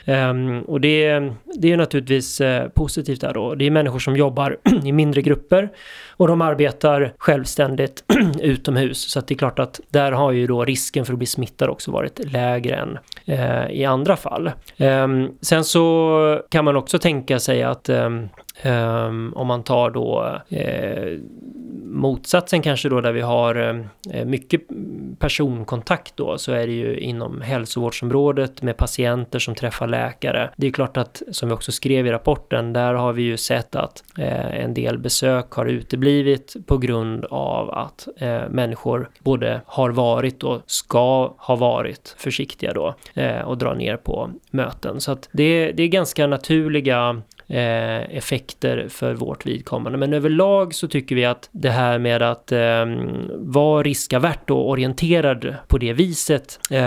[0.07, 3.55] Um, och det, det är naturligtvis uh, positivt där då.
[3.55, 5.69] Det är människor som jobbar i mindre grupper
[6.17, 8.03] och de arbetar självständigt
[8.41, 9.11] utomhus.
[9.11, 11.69] Så att det är klart att där har ju då risken för att bli smittad
[11.69, 12.97] också varit lägre än
[13.29, 14.51] uh, i andra fall.
[14.77, 21.19] Um, sen så kan man också tänka sig att um, om man tar då uh,
[21.83, 23.85] motsatsen kanske då där vi har
[24.25, 24.61] mycket
[25.19, 30.49] personkontakt då så är det ju inom hälsovårdsområdet med patienter som träffar läkare.
[30.58, 33.75] Det är klart att som vi också skrev i rapporten, där har vi ju sett
[33.75, 39.89] att eh, en del besök har uteblivit på grund av att eh, människor både har
[39.89, 45.01] varit och ska ha varit försiktiga då eh, och dra ner på möten.
[45.01, 49.97] Så att det, det är ganska naturliga Eh, effekter för vårt vidkommande.
[49.97, 52.86] Men överlag så tycker vi att det här med att eh,
[53.36, 56.79] vara riskavärt och orienterad på det viset, eh,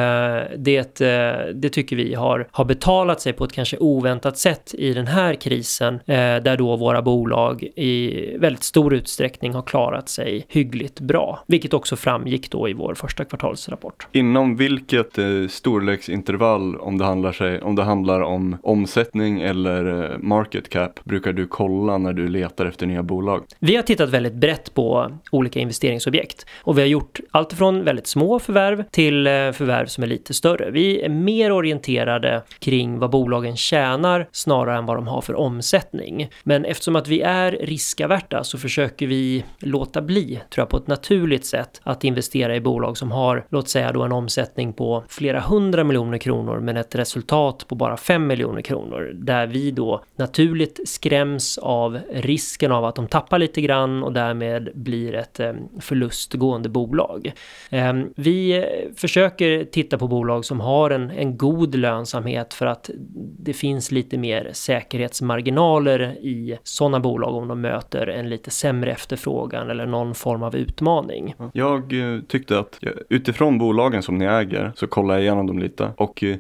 [0.57, 4.93] det, eh, det tycker vi har, har betalat sig på ett kanske oväntat sätt i
[4.93, 10.47] den här krisen, eh, där då våra bolag i väldigt stor utsträckning har klarat sig
[10.49, 14.07] hyggligt bra, vilket också framgick då i vår första kvartalsrapport.
[14.13, 20.19] Inom vilket eh, storleksintervall, om det handlar, sig, om det handlar om omsättning eller eh,
[20.19, 23.45] market market cap brukar du kolla när du letar efter nya bolag?
[23.59, 28.07] Vi har tittat väldigt brett på olika investeringsobjekt och vi har gjort allt från väldigt
[28.07, 30.71] små förvärv till eh, förvärv som är lite större.
[30.71, 36.31] Vi är mer orienterade kring vad bolagen tjänar snarare än vad de har för omsättning.
[36.43, 40.87] Men eftersom att vi är riskaverta så försöker vi låta bli, tror jag, på ett
[40.87, 45.41] naturligt sätt att investera i bolag som har, låt säga då en omsättning på flera
[45.41, 50.38] hundra miljoner kronor men ett resultat på bara fem miljoner kronor där vi då naturligt
[50.39, 55.53] naturligt skräms av risken av att de tappar lite grann och därmed blir ett eh,
[55.81, 57.33] förlustgående bolag.
[57.71, 58.65] Eh, vi
[58.97, 62.91] försöker titta på bolag som har en, en god lönsamhet för att
[63.39, 69.71] det finns lite mer säkerhetsmarginaler i sådana bolag om de möter en lite sämre efterfrågan
[69.71, 71.35] eller någon form av utmaning.
[71.53, 75.91] Jag eh, tyckte att utifrån bolagen som ni äger så kollar jag igenom dem lite
[75.97, 76.37] och eh,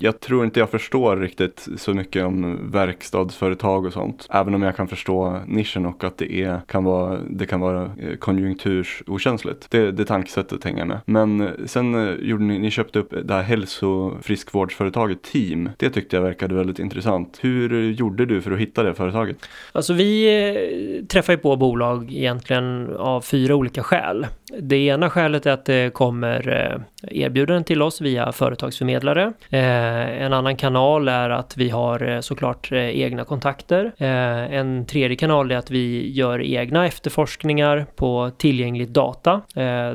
[0.00, 4.26] jag tror inte jag förstår riktigt så mycket om verkstad bostadsföretag och sånt.
[4.30, 7.82] Även om jag kan förstå nischen och att det, är, kan, vara, det kan vara
[7.82, 9.70] eh, konjunktursokänsligt.
[9.70, 11.00] Det, det tankesättet hänger med.
[11.04, 15.70] Men eh, sen eh, gjorde ni, ni köpte upp det här hälsofriskvårdsföretaget Team.
[15.76, 17.38] Det tyckte jag verkade väldigt intressant.
[17.40, 19.36] Hur gjorde du för att hitta det företaget?
[19.72, 24.26] Alltså vi träffar ju på bolag egentligen av fyra olika skäl
[24.58, 26.80] det ena skälet är att det kommer eh,
[27.22, 29.32] erbjudanden till oss via företagsförmedlare.
[29.50, 33.92] Eh, en annan kanal är att vi har eh, såklart egna kontakter.
[33.98, 39.40] En tredje kanal är att vi gör egna efterforskningar på tillgänglig data.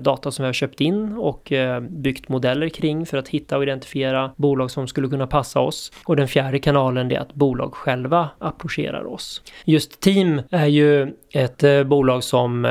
[0.02, 1.54] Data som vi har köpt in och
[1.89, 5.91] byggt modeller kring för att hitta och identifiera bolag som skulle kunna passa oss.
[6.06, 9.41] Och den fjärde kanalen är att bolag själva approcherar oss.
[9.65, 12.65] Just Team är ju ett bolag som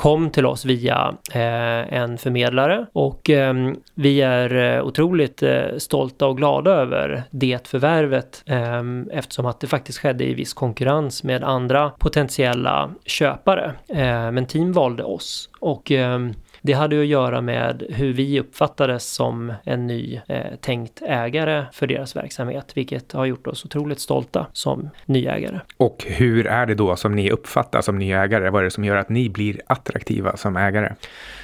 [0.00, 3.54] kom till oss via eh, en förmedlare och eh,
[3.94, 9.66] vi är eh, otroligt eh, stolta och glada över det förvärvet ehm, eftersom att det
[9.66, 13.72] faktiskt skedde i viss konkurrens med andra potentiella köpare.
[13.88, 19.12] Eh, men Team valde oss och ehm, det hade att göra med hur vi uppfattades
[19.12, 24.46] som en ny eh, tänkt ägare för deras verksamhet, vilket har gjort oss otroligt stolta
[24.52, 25.60] som nyägare.
[25.76, 28.50] Och hur är det då som ni uppfattas som nyägare?
[28.50, 30.92] Vad är det som gör att ni blir attraktiva som ägare?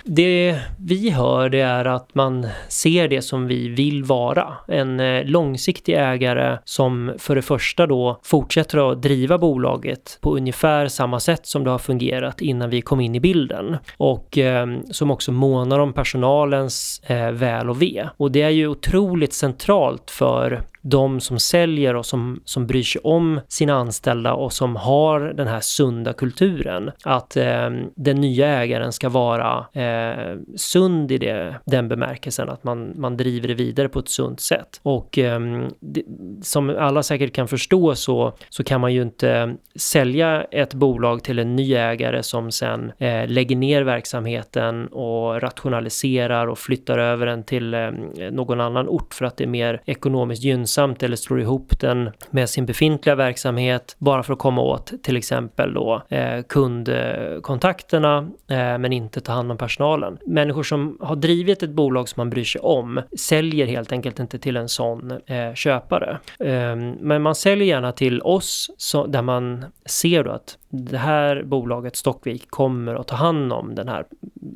[0.04, 4.52] Det vi hör det är att man ser det som vi vill vara.
[4.68, 10.88] En eh, långsiktig ägare som för det första då fortsätter att driva bolaget på ungefär
[10.88, 13.76] samma sätt som det har fungerat innan vi kom in i bilden.
[13.96, 14.66] Och eh,
[15.06, 18.08] som också månar om personalens eh, väl och ve.
[18.16, 23.00] Och det är ju otroligt centralt för de som säljer och som, som bryr sig
[23.04, 26.90] om sina anställda och som har den här sunda kulturen.
[27.04, 32.92] Att eh, den nya ägaren ska vara eh, sund i det, den bemärkelsen, att man,
[32.96, 34.80] man driver det vidare på ett sunt sätt.
[34.82, 35.40] Och eh,
[35.80, 36.02] det,
[36.42, 41.38] som alla säkert kan förstå så, så kan man ju inte sälja ett bolag till
[41.38, 47.44] en ny ägare som sen eh, lägger ner verksamheten och rationaliserar och flyttar över den
[47.44, 47.90] till eh,
[48.32, 52.10] någon annan ort för att det är mer ekonomiskt gynnsamt lönsamt eller slår ihop den
[52.30, 58.18] med sin befintliga verksamhet bara för att komma åt till exempel då eh, kundkontakterna
[58.48, 60.18] eh, men inte ta hand om personalen.
[60.26, 64.38] Människor som har drivit ett bolag som man bryr sig om säljer helt enkelt inte
[64.38, 66.18] till en sån eh, köpare.
[66.40, 71.42] Ehm, men man säljer gärna till oss så, där man ser då att det här
[71.42, 74.06] bolaget Stockvik kommer att ta hand om den här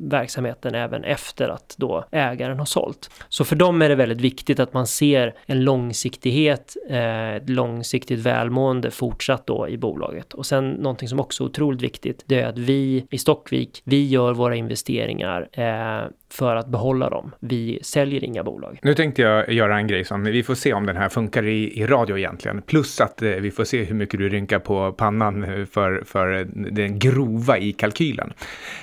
[0.09, 3.09] verksamheten även efter att då ägaren har sålt.
[3.29, 8.19] Så för dem är det väldigt viktigt att man ser en långsiktighet, eh, ett långsiktigt
[8.19, 10.33] välmående fortsatt då i bolaget.
[10.33, 14.07] Och sen någonting som också är otroligt viktigt, det är att vi i Stockvik, vi
[14.07, 17.31] gör våra investeringar eh, för att behålla dem.
[17.39, 18.79] Vi säljer inga bolag.
[18.81, 21.79] Nu tänkte jag göra en grej som vi får se om den här funkar i,
[21.79, 22.61] i radio egentligen.
[22.61, 26.47] Plus att eh, vi får se hur mycket du rynkar på pannan eh, för, för
[26.71, 28.33] den grova i kalkylen.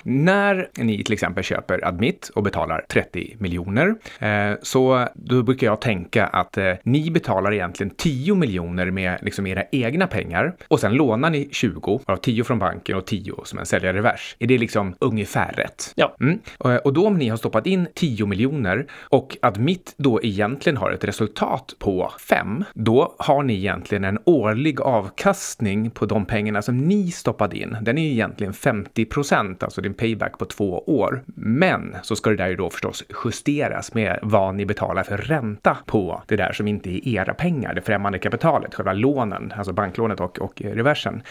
[0.03, 5.81] När ni till exempel köper Admit och betalar 30 miljoner eh, så då brukar jag
[5.81, 10.93] tänka att eh, ni betalar egentligen 10 miljoner med liksom era egna pengar och sen
[10.93, 14.37] lånar ni 20 av 10 från banken och 10 som en säljarrevers.
[14.39, 15.93] Är det liksom ungefär rätt?
[15.95, 16.17] Ja.
[16.21, 16.39] Mm.
[16.59, 20.91] Och, och då om ni har stoppat in 10 miljoner och Admit då egentligen har
[20.91, 26.79] ett resultat på 5, då har ni egentligen en årlig avkastning på de pengarna som
[26.79, 27.77] ni stoppade in.
[27.83, 31.23] Den är ju egentligen 50 procent, alltså din payback på två år.
[31.35, 35.77] Men så ska det där ju då förstås justeras med vad ni betalar för ränta
[35.87, 40.21] på det där som inte är era pengar, det främmande kapitalet, själva lånen, alltså banklånet
[40.21, 41.23] och, och reversen.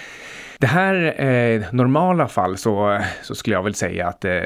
[0.60, 4.42] Det här eh, normala fall så, så skulle jag väl säga att eh,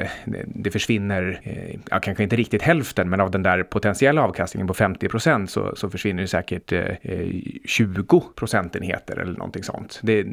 [0.46, 4.66] det försvinner, eh, Eh, ja, kanske inte riktigt hälften, men av den där potentiella avkastningen
[4.66, 7.26] på 50 procent så, så försvinner det säkert eh,
[7.64, 10.00] 20 procentenheter eller någonting sånt.
[10.02, 10.26] Det, eh,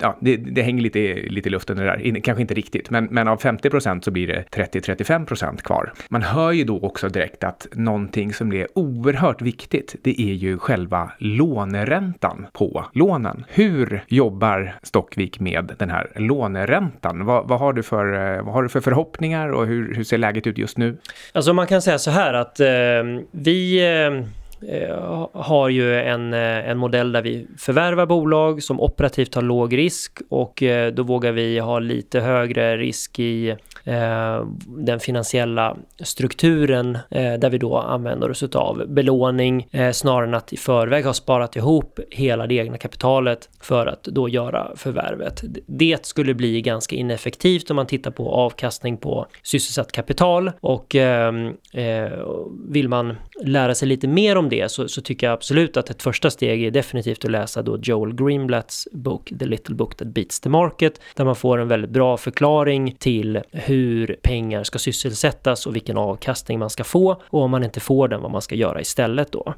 [0.00, 3.28] ja, det, det, hänger lite, lite i luften det där, kanske inte riktigt, men, men
[3.28, 5.92] av 50 procent så blir det 30-35 procent kvar.
[6.08, 10.58] Man hör ju då också direkt att någonting som är oerhört viktigt, det är ju
[10.58, 13.44] själva låneräntan på lånen.
[13.48, 17.24] Hur jobbar Stockvik med den här låneräntan.
[17.24, 20.18] Vad, vad, har, du för, eh, vad har du för förhoppningar och hur, hur ser
[20.18, 20.96] läget ut just nu?
[21.32, 22.66] Alltså man kan säga så här att eh,
[23.30, 24.24] vi eh,
[24.74, 29.78] eh har ju en, eh, en modell där vi förvärvar bolag som operativt har låg
[29.78, 36.98] risk och eh, då vågar vi ha lite högre risk i Eh, den finansiella strukturen
[37.10, 41.12] eh, där vi då använder oss av belåning eh, snarare än att i förväg ha
[41.12, 45.44] sparat ihop hela det egna kapitalet för att då göra förvärvet.
[45.66, 51.54] Det skulle bli ganska ineffektivt om man tittar på avkastning på sysselsatt kapital och ehm,
[52.68, 55.90] vill man lära sig lite mer om det det så, så, tycker jag absolut att
[55.90, 60.08] ett första steg är definitivt att läsa då Joel Greenblatts bok The Little Book That
[60.08, 64.78] Beats the Market, där man får en väldigt bra förklaring till hur hur pengar ska
[64.78, 68.42] sysselsättas och vilken avkastning man ska få och om man inte får den vad man
[68.42, 69.54] ska göra istället då.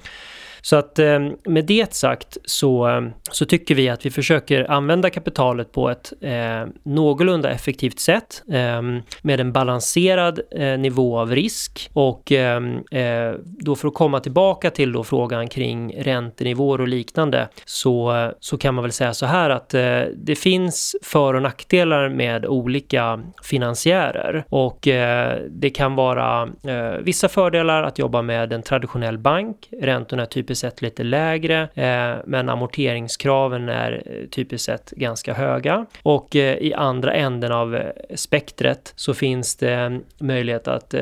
[0.66, 5.72] Så att eh, med det sagt så, så tycker vi att vi försöker använda kapitalet
[5.72, 8.82] på ett eh, någorlunda effektivt sätt eh,
[9.22, 14.70] med en balanserad eh, nivå av risk och eh, eh då för att komma tillbaka
[14.70, 19.50] till då frågan kring räntenivåer och liknande så, så kan man väl säga så här
[19.50, 26.48] att eh, det finns för och nackdelar med olika finansiärer och eh, det kan vara
[27.02, 29.68] vissa fördelar att jobba med en traditionell bank.
[29.82, 35.86] Räntorna är typiskt sett lite lägre, eh, men amorteringskraven är eh, typiskt sett ganska höga.
[36.02, 40.94] Och eh, i andra änden av eh, spektret så finns det eh, möjlighet att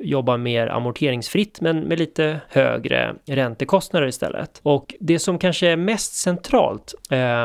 [0.00, 4.60] jobba mer amorteringsfritt, men med lite högre räntekostnader istället.
[4.62, 6.94] Och det som kanske är mest centralt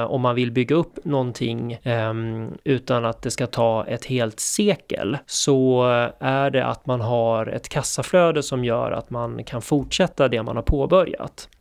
[0.07, 1.77] om man vill bygga upp någonting
[2.63, 5.83] utan att det ska ta ett helt sekel, så
[6.19, 10.55] är det att man har ett kassaflöde som gör att man kan fortsätta det man
[10.55, 11.14] har påbörjat.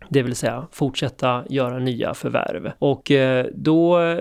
[0.08, 2.72] Det vill säga fortsätta göra nya förvärv.
[2.78, 4.18] Och eh, då eh,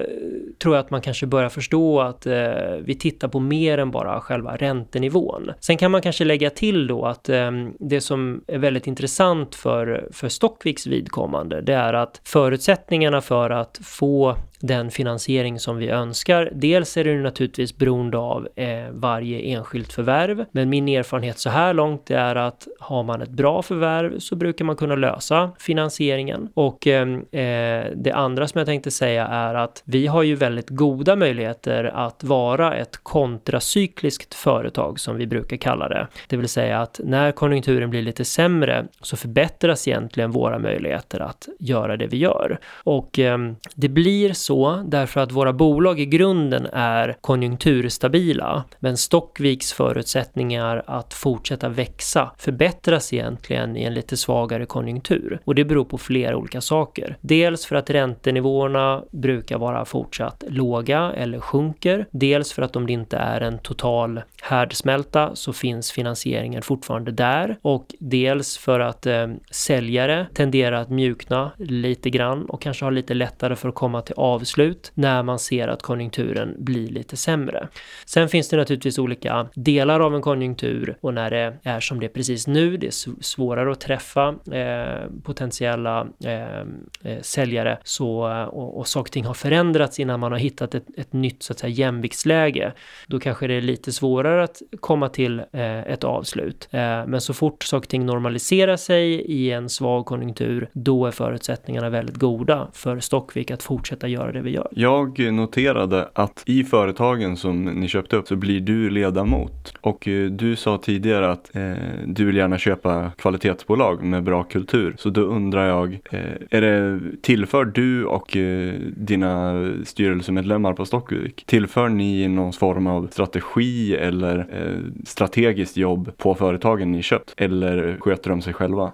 [0.60, 2.52] tror jag att man kanske börjar förstå att eh,
[2.84, 5.52] vi tittar på mer än bara själva räntenivån.
[5.60, 10.08] Sen kan man kanske lägga till då att ehm, det som är väldigt intressant för,
[10.12, 16.50] för Stockviks vidkommande, det är att förutsättningarna för att få den finansiering som vi önskar.
[16.54, 21.74] Dels är det naturligtvis beroende av eh, varje enskilt förvärv, men min erfarenhet så här
[21.74, 26.50] långt är att har man ett bra förvärv så brukar man kunna lösa finansieringen.
[26.54, 30.70] Och ehm, eh, det andra som jag tänkte säga är att vi har ju väldigt
[30.70, 36.08] goda möjligheter att vara ett kontracykliskt företag som vi brukar kalla det.
[36.28, 41.48] Det vill säga att när konjunkturen blir lite sämre så förbättras egentligen våra möjligheter att
[41.60, 42.60] göra det vi gör.
[42.84, 43.38] Och eh,
[43.76, 48.64] det blir så så därför att våra bolag i grunden är konjunkturstabila.
[48.80, 55.40] Men Stockviks förutsättningar att fortsätta växa förbättras egentligen i en lite svagare konjunktur.
[55.46, 57.18] Och det beror på flera olika saker.
[57.22, 62.06] Dels för att räntenivåerna brukar vara fortsatt låga eller sjunker.
[62.12, 67.58] Dels för att om det inte är en total härdsmälta så finns finansieringen fortfarande där.
[67.62, 73.14] Och dels för att eh, säljare tenderar att mjukna lite grann och kanske har lite
[73.14, 77.68] lättare för att komma till av avslut när man ser att konjunkturen blir lite sämre.
[78.06, 82.06] Sen finns det naturligtvis olika delar av en konjunktur och när det är som det
[82.06, 86.60] är precis nu, det är svårare att träffa eh, potentiella eh,
[87.04, 90.86] eh, säljare så, och, och saker och ting har förändrats innan man har hittat ett,
[90.98, 92.74] ett nytt så att säga, jämviktsläge.
[93.08, 96.68] Då kanske det är lite svårare att komma till eh, ett avslut.
[96.72, 101.12] Eh, men så fort saker och ting normaliserar sig i en svag konjunktur, då är
[101.12, 104.68] förutsättningarna väldigt goda för Stockvik att fortsätta göra det vi gör.
[104.72, 109.74] Jag noterade att i företagen som ni köpte upp så blir du ledamot.
[109.82, 111.74] Och eh, du sa tidigare att eh,
[112.06, 114.96] du vill gärna köpa kvalitetsbolag med bra kultur.
[114.98, 116.20] Så då undrar jag, eh,
[116.50, 119.54] är det, tillför du och eh, dina
[119.86, 126.92] styrelsemedlemmar på Stockvik, tillför ni någon form av strategi eller eh, strategiskt jobb på företagen
[126.92, 127.34] ni köpt?
[127.38, 128.92] Eller sköter de sig själva?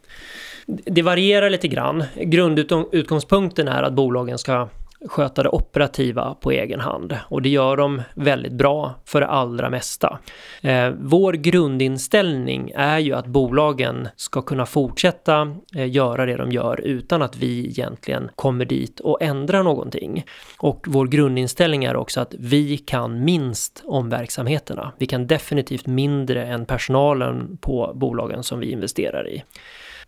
[0.86, 2.03] Det varierar lite grann.
[2.15, 4.67] Grundutgångspunkten är att bolagen ska
[5.07, 9.69] sköta det operativa på egen hand och det gör de väldigt bra för det allra
[9.69, 10.19] mesta.
[10.61, 16.81] Eh, vår grundinställning är ju att bolagen ska kunna fortsätta eh, göra det de gör
[16.81, 20.25] utan att vi egentligen kommer dit och ändrar någonting.
[20.57, 24.91] Och vår grundinställning är också att vi kan minst om verksamheterna.
[24.97, 29.43] Vi kan definitivt mindre än personalen på bolagen som vi investerar i.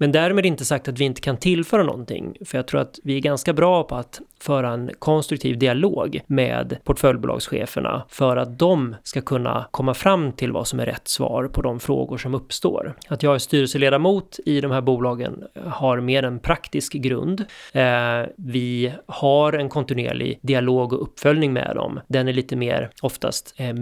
[0.02, 3.16] Men därmed inte sagt att vi inte kan tillföra någonting, för jag tror att vi
[3.16, 9.22] är ganska bra på att föra en konstruktiv dialog med portföljbolagscheferna för att de ska
[9.22, 12.94] kunna komma fram till vad som är rätt svar på de frågor som uppstår.
[13.08, 17.46] Att jag är styrelseledamot i de här bolagen har mer en praktisk grund.
[17.74, 22.00] Eh, vi har en kontinuerlig dialog och uppföljning med dem.
[22.08, 23.74] Den är lite mer oftast eh,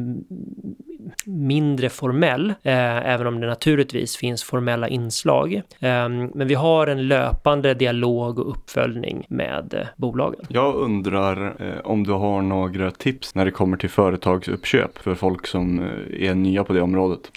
[1.25, 5.53] mindre formell, eh, även om det naturligtvis finns formella inslag.
[5.53, 10.45] Eh, men vi har en löpande dialog och uppföljning med eh, bolagen.
[10.49, 15.47] Jag undrar eh, om du har några tips när det kommer till företagsuppköp för folk
[15.47, 17.31] som eh, är nya på det området?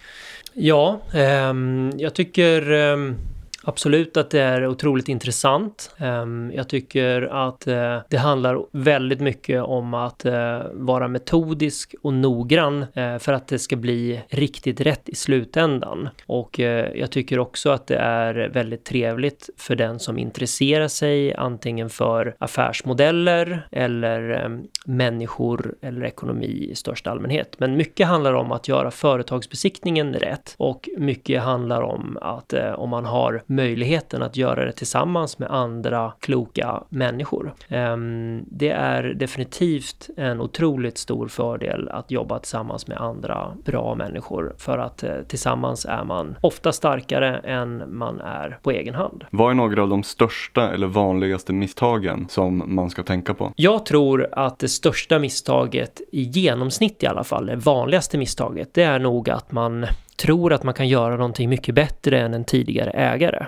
[0.55, 3.17] Ja, ehm, jag tycker ehm,
[3.65, 5.95] Absolut att det är otroligt intressant.
[5.99, 12.13] Ehm, jag tycker att eh, det handlar väldigt mycket om att eh, vara metodisk och
[12.13, 16.09] noggrann eh, för att det ska bli riktigt rätt i slutändan.
[16.27, 16.59] Och
[16.95, 22.37] jag tycker också att det är väldigt trevligt för den som intresserar sig antingen för
[22.39, 27.57] affärsmodeller eller ehm, människor eller ekonomi i största allmänhet.
[27.59, 33.05] Men mycket handlar om att göra företagsbesiktningen rätt och mycket handlar om att om man
[33.05, 37.55] har möjligheten att göra det tillsammans med andra kloka människor.
[37.69, 44.55] Ehm, det är definitivt en otroligt stor fördel att jobba tillsammans med andra bra människor
[44.59, 49.25] för att eh, tillsammans är man ofta starkare än man är på egen hand.
[49.31, 53.53] Vad är några av de största eller vanligaste misstagen som man ska tänka på?
[53.57, 58.83] Jag tror att det största misstaget i genomsnitt i alla fall, det vanligaste misstaget, det
[58.83, 59.87] är nog att man
[60.23, 63.47] tror att man kan göra någonting mycket bättre än en tidigare ägare.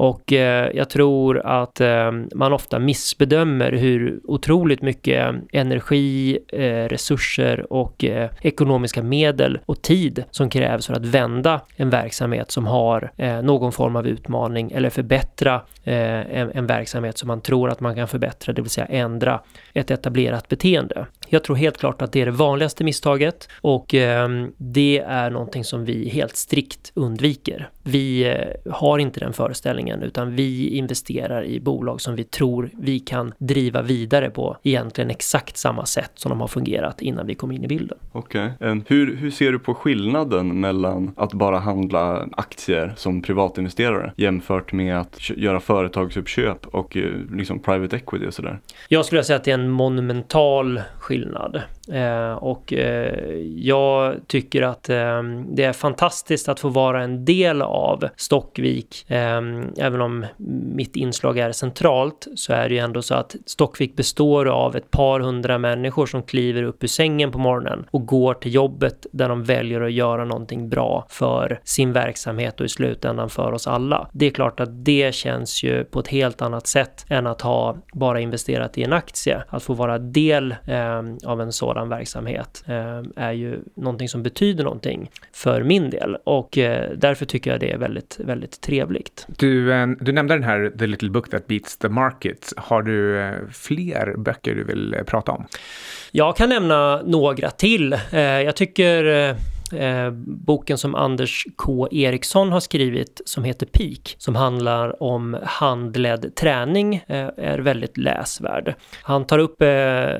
[0.00, 6.88] Och eh, jag tror att eh, man ofta missbedömer hur otroligt mycket eh, energi, eh,
[6.88, 12.66] resurser och eh, ekonomiska medel och tid som krävs för att vända en verksamhet som
[12.66, 15.54] har eh, någon form av utmaning eller förbättra
[15.84, 19.40] eh, en, en verksamhet som man tror att man kan förbättra, det vill säga ändra
[19.74, 21.06] ett etablerat beteende.
[21.32, 23.86] Jag tror helt klart att det är det vanligaste misstaget och
[24.56, 27.70] det är någonting som vi helt strikt undviker.
[27.82, 28.34] Vi
[28.70, 33.82] har inte den föreställningen utan vi investerar i bolag som vi tror vi kan driva
[33.82, 37.68] vidare på egentligen exakt samma sätt som de har fungerat innan vi kom in i
[37.68, 37.98] bilden.
[38.12, 38.52] Okej.
[38.56, 38.80] Okay.
[38.86, 45.00] Hur, hur ser du på skillnaden mellan att bara handla aktier som privatinvesterare jämfört med
[45.00, 48.58] att göra företagsuppköp och eh, liksom private equity och sådär?
[48.88, 51.62] Jag skulle säga att det är en monumental skillnad skillnad.
[51.92, 57.62] Eh, och eh, jag tycker att eh, det är fantastiskt att få vara en del
[57.62, 59.10] av Stockvik.
[59.10, 59.40] Eh,
[59.78, 60.26] även om
[60.74, 64.90] mitt inslag är centralt så är det ju ändå så att Stockvik består av ett
[64.90, 69.28] par hundra människor som kliver upp ur sängen på morgonen och går till jobbet där
[69.28, 74.08] de väljer att göra någonting bra för sin verksamhet och i slutändan för oss alla.
[74.12, 77.76] Det är klart att det känns ju på ett helt annat sätt än att ha
[77.92, 79.42] bara investerat i en aktie.
[79.48, 84.64] Att få vara del eh, av en sådan verksamhet eh, är ju någonting som betyder
[84.64, 89.26] någonting för min del och eh, därför tycker jag det är väldigt, väldigt trevligt.
[89.36, 89.70] Du
[90.00, 92.52] du nämnde den här The Little Book That Beats the Market.
[92.56, 95.46] Har du eh, fler böcker du vill eh, prata om?
[96.12, 97.92] Jag kan nämna några till.
[97.92, 99.04] Eh, jag tycker
[99.72, 106.34] Eh, boken som Anders K Eriksson har skrivit som heter Peak som handlar om handledd
[106.34, 108.74] träning eh, är väldigt läsvärd.
[109.02, 110.14] Han tar upp eh,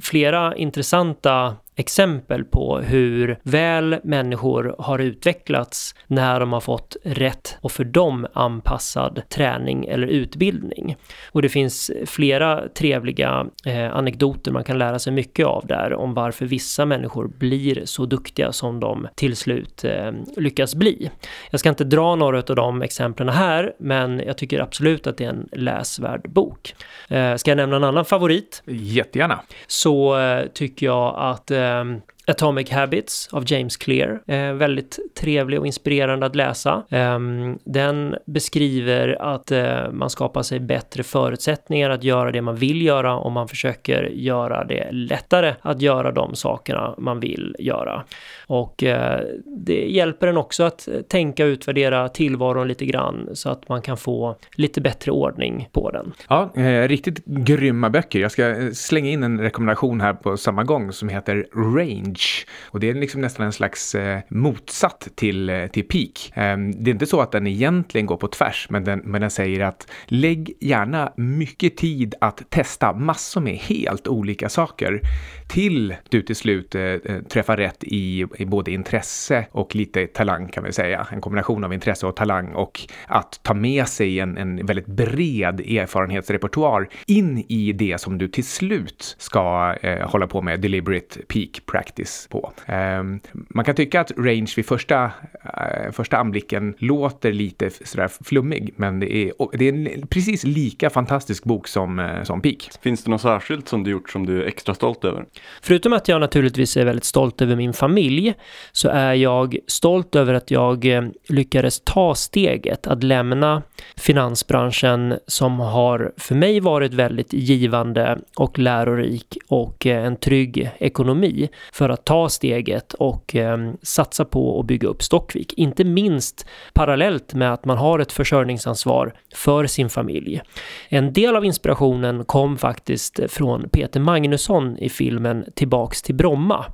[0.00, 7.72] flera intressanta exempel på hur väl människor har utvecklats när de har fått rätt och
[7.72, 10.96] för dem anpassad träning eller utbildning.
[11.32, 16.14] Och det finns flera trevliga eh, anekdoter man kan lära sig mycket av där om
[16.14, 21.10] varför vissa människor blir så duktiga som de till slut eh, lyckas bli.
[21.50, 25.24] Jag ska inte dra några av de exemplen här, men jag tycker absolut att det
[25.24, 26.74] är en läsvärd bok.
[27.08, 28.62] Eh, ska jag nämna en annan favorit?
[28.66, 29.40] Jättegärna.
[29.66, 34.20] Så eh, tycker jag att eh, um, Atomic Habits av James Clear.
[34.26, 36.82] Eh, väldigt trevlig och inspirerande att läsa.
[36.90, 37.18] Eh,
[37.64, 43.16] den beskriver att eh, man skapar sig bättre förutsättningar att göra det man vill göra
[43.16, 48.04] om man försöker göra det lättare att göra de sakerna man vill göra.
[48.46, 53.68] Och eh, det hjälper en också att tänka och utvärdera tillvaron lite grann så att
[53.68, 56.12] man kan få lite bättre ordning på den.
[56.28, 58.20] Ja, eh, riktigt grymma böcker.
[58.20, 61.46] Jag ska eh, slänga in en rekommendation här på samma gång som heter
[61.76, 62.46] Range Edge.
[62.62, 66.32] Och det är liksom nästan en slags eh, motsatt till, eh, till Peak.
[66.34, 69.30] Eh, det är inte så att den egentligen går på tvärs, men den, men den
[69.30, 75.00] säger att lägg gärna mycket tid att testa massor med helt olika saker
[75.48, 80.48] till du till slut eh, eh, träffar rätt i, i både intresse och lite talang
[80.48, 81.06] kan vi säga.
[81.12, 85.60] En kombination av intresse och talang och att ta med sig en, en väldigt bred
[85.60, 91.66] erfarenhetsrepertoar in i det som du till slut ska eh, hålla på med deliberate peak
[91.66, 92.52] practice på.
[92.66, 93.02] Eh,
[93.32, 95.04] man kan tycka att range vid första,
[95.44, 100.90] eh, första anblicken låter lite sådär flummig, men det är, det är en precis lika
[100.90, 102.70] fantastisk bok som, eh, som Peak.
[102.82, 105.24] Finns det något särskilt som du gjort som du är extra stolt över?
[105.62, 108.34] Förutom att jag naturligtvis är väldigt stolt över min familj
[108.72, 113.62] så är jag stolt över att jag eh, lyckades ta steget att lämna
[113.96, 121.88] finansbranschen som har för mig varit väldigt givande och lärorik och en trygg ekonomi för
[121.88, 125.52] att ta steget och eh, satsa på att bygga upp Stockvik.
[125.56, 130.40] Inte minst parallellt med att man har ett försörjningsansvar för sin familj.
[130.88, 136.64] En del av inspirationen kom faktiskt från Peter Magnusson i filmen Tillbaks till Bromma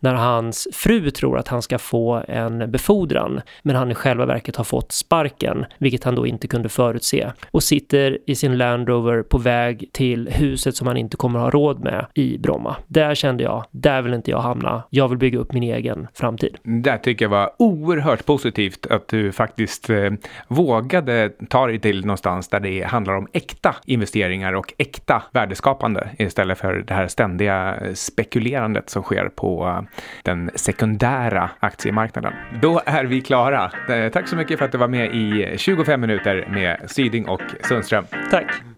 [0.00, 4.56] när hans fru tror att han ska få en befordran men han i själva verket
[4.56, 9.22] har fått sparken, vilket han då inte kunde förutse och sitter i sin Land Rover
[9.22, 12.76] på väg till huset som han inte kommer ha råd med i Bromma.
[12.86, 14.65] Där kände jag, där vill inte jag hamna.
[14.90, 16.56] Jag vill bygga upp min egen framtid.
[16.62, 20.10] Det tycker jag var oerhört oerhört positivt att du faktiskt eh,
[20.48, 26.58] vågade ta dig till någonstans där det handlar om äkta investeringar och äkta värdeskapande istället
[26.58, 29.82] för det här ständiga spekulerandet som sker på eh,
[30.22, 32.32] den sekundära aktiemarknaden.
[32.62, 33.70] Då är vi klara.
[33.88, 37.42] Eh, tack så mycket för att du var med i 25 minuter med Syding och
[37.62, 38.04] Sundström.
[38.30, 38.75] Tack!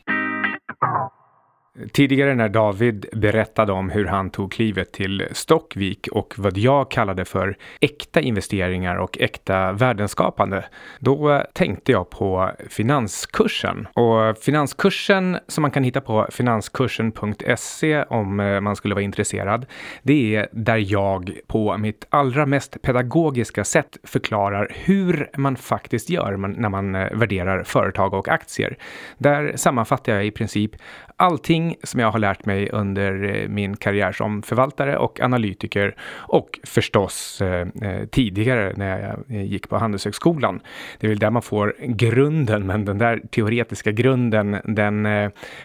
[1.93, 7.25] Tidigare när David berättade om hur han tog klivet till Stockvik och vad jag kallade
[7.25, 10.65] för äkta investeringar och äkta värdenskapande,
[10.99, 13.89] då tänkte jag på finanskursen.
[13.95, 19.67] Och finanskursen som man kan hitta på finanskursen.se om eh, man skulle vara intresserad,
[20.03, 26.37] det är där jag på mitt allra mest pedagogiska sätt förklarar hur man faktiskt gör
[26.37, 28.79] när man eh, värderar företag och aktier.
[29.19, 30.73] Där sammanfattar jag i princip
[31.19, 36.61] allting som jag har lärt mig under eh, min karriär som förvaltare och analytiker och
[36.65, 40.61] förstås eh, eh, tidigare när jag gick på Handelshögskolan.
[40.99, 45.09] Det är väl där man får grunden, men den där teoretiska grunden, den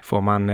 [0.03, 0.51] får man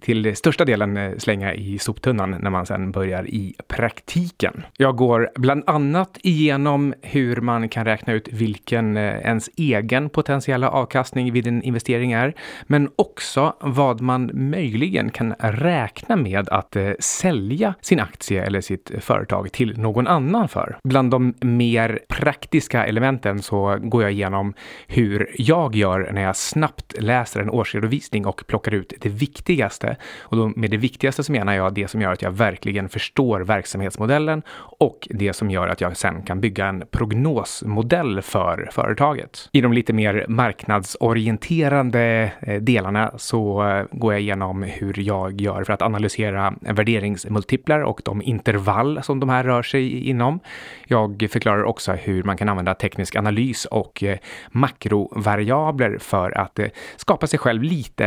[0.00, 4.64] till största delen slänga i soptunnan när man sedan börjar i praktiken.
[4.76, 11.32] Jag går bland annat igenom hur man kan räkna ut vilken ens egen potentiella avkastning
[11.32, 12.34] vid en investering är,
[12.66, 18.90] men också vad man möjligen kan räkna med att eh, sälja sin aktie eller sitt
[18.90, 20.78] eh, företag till någon annan för.
[20.84, 24.54] Bland de mer praktiska elementen så går jag igenom
[24.86, 29.96] hur jag gör när jag snabbt läser en årsredovisning och plockar ut det viktigaste.
[30.20, 33.40] Och då med det viktigaste så menar jag det som gör att jag verkligen förstår
[33.40, 34.42] verksamhetsmodellen
[34.78, 39.48] och det som gör att jag sen kan bygga en prognosmodell för företaget.
[39.52, 45.72] I de lite mer marknadsorienterande eh, delarna så går jag igenom hur jag gör för
[45.72, 50.40] att analysera värderingsmultiplar och de intervall som de här rör sig inom.
[50.86, 54.18] Jag förklarar också hur man kan använda teknisk analys och eh,
[54.50, 58.06] makrovariabler för att eh, skapa sig själv lite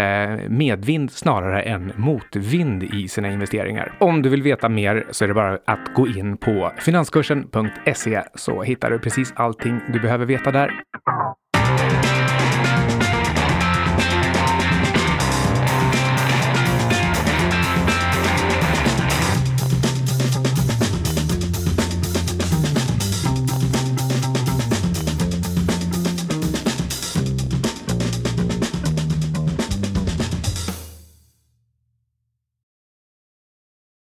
[0.50, 3.98] medvind snarare än motvind i sina investeringar.
[4.00, 8.62] Om du vill veta mer så är det bara att gå in på finanskursen.se så
[8.62, 10.72] hittar du precis allting du behöver veta där.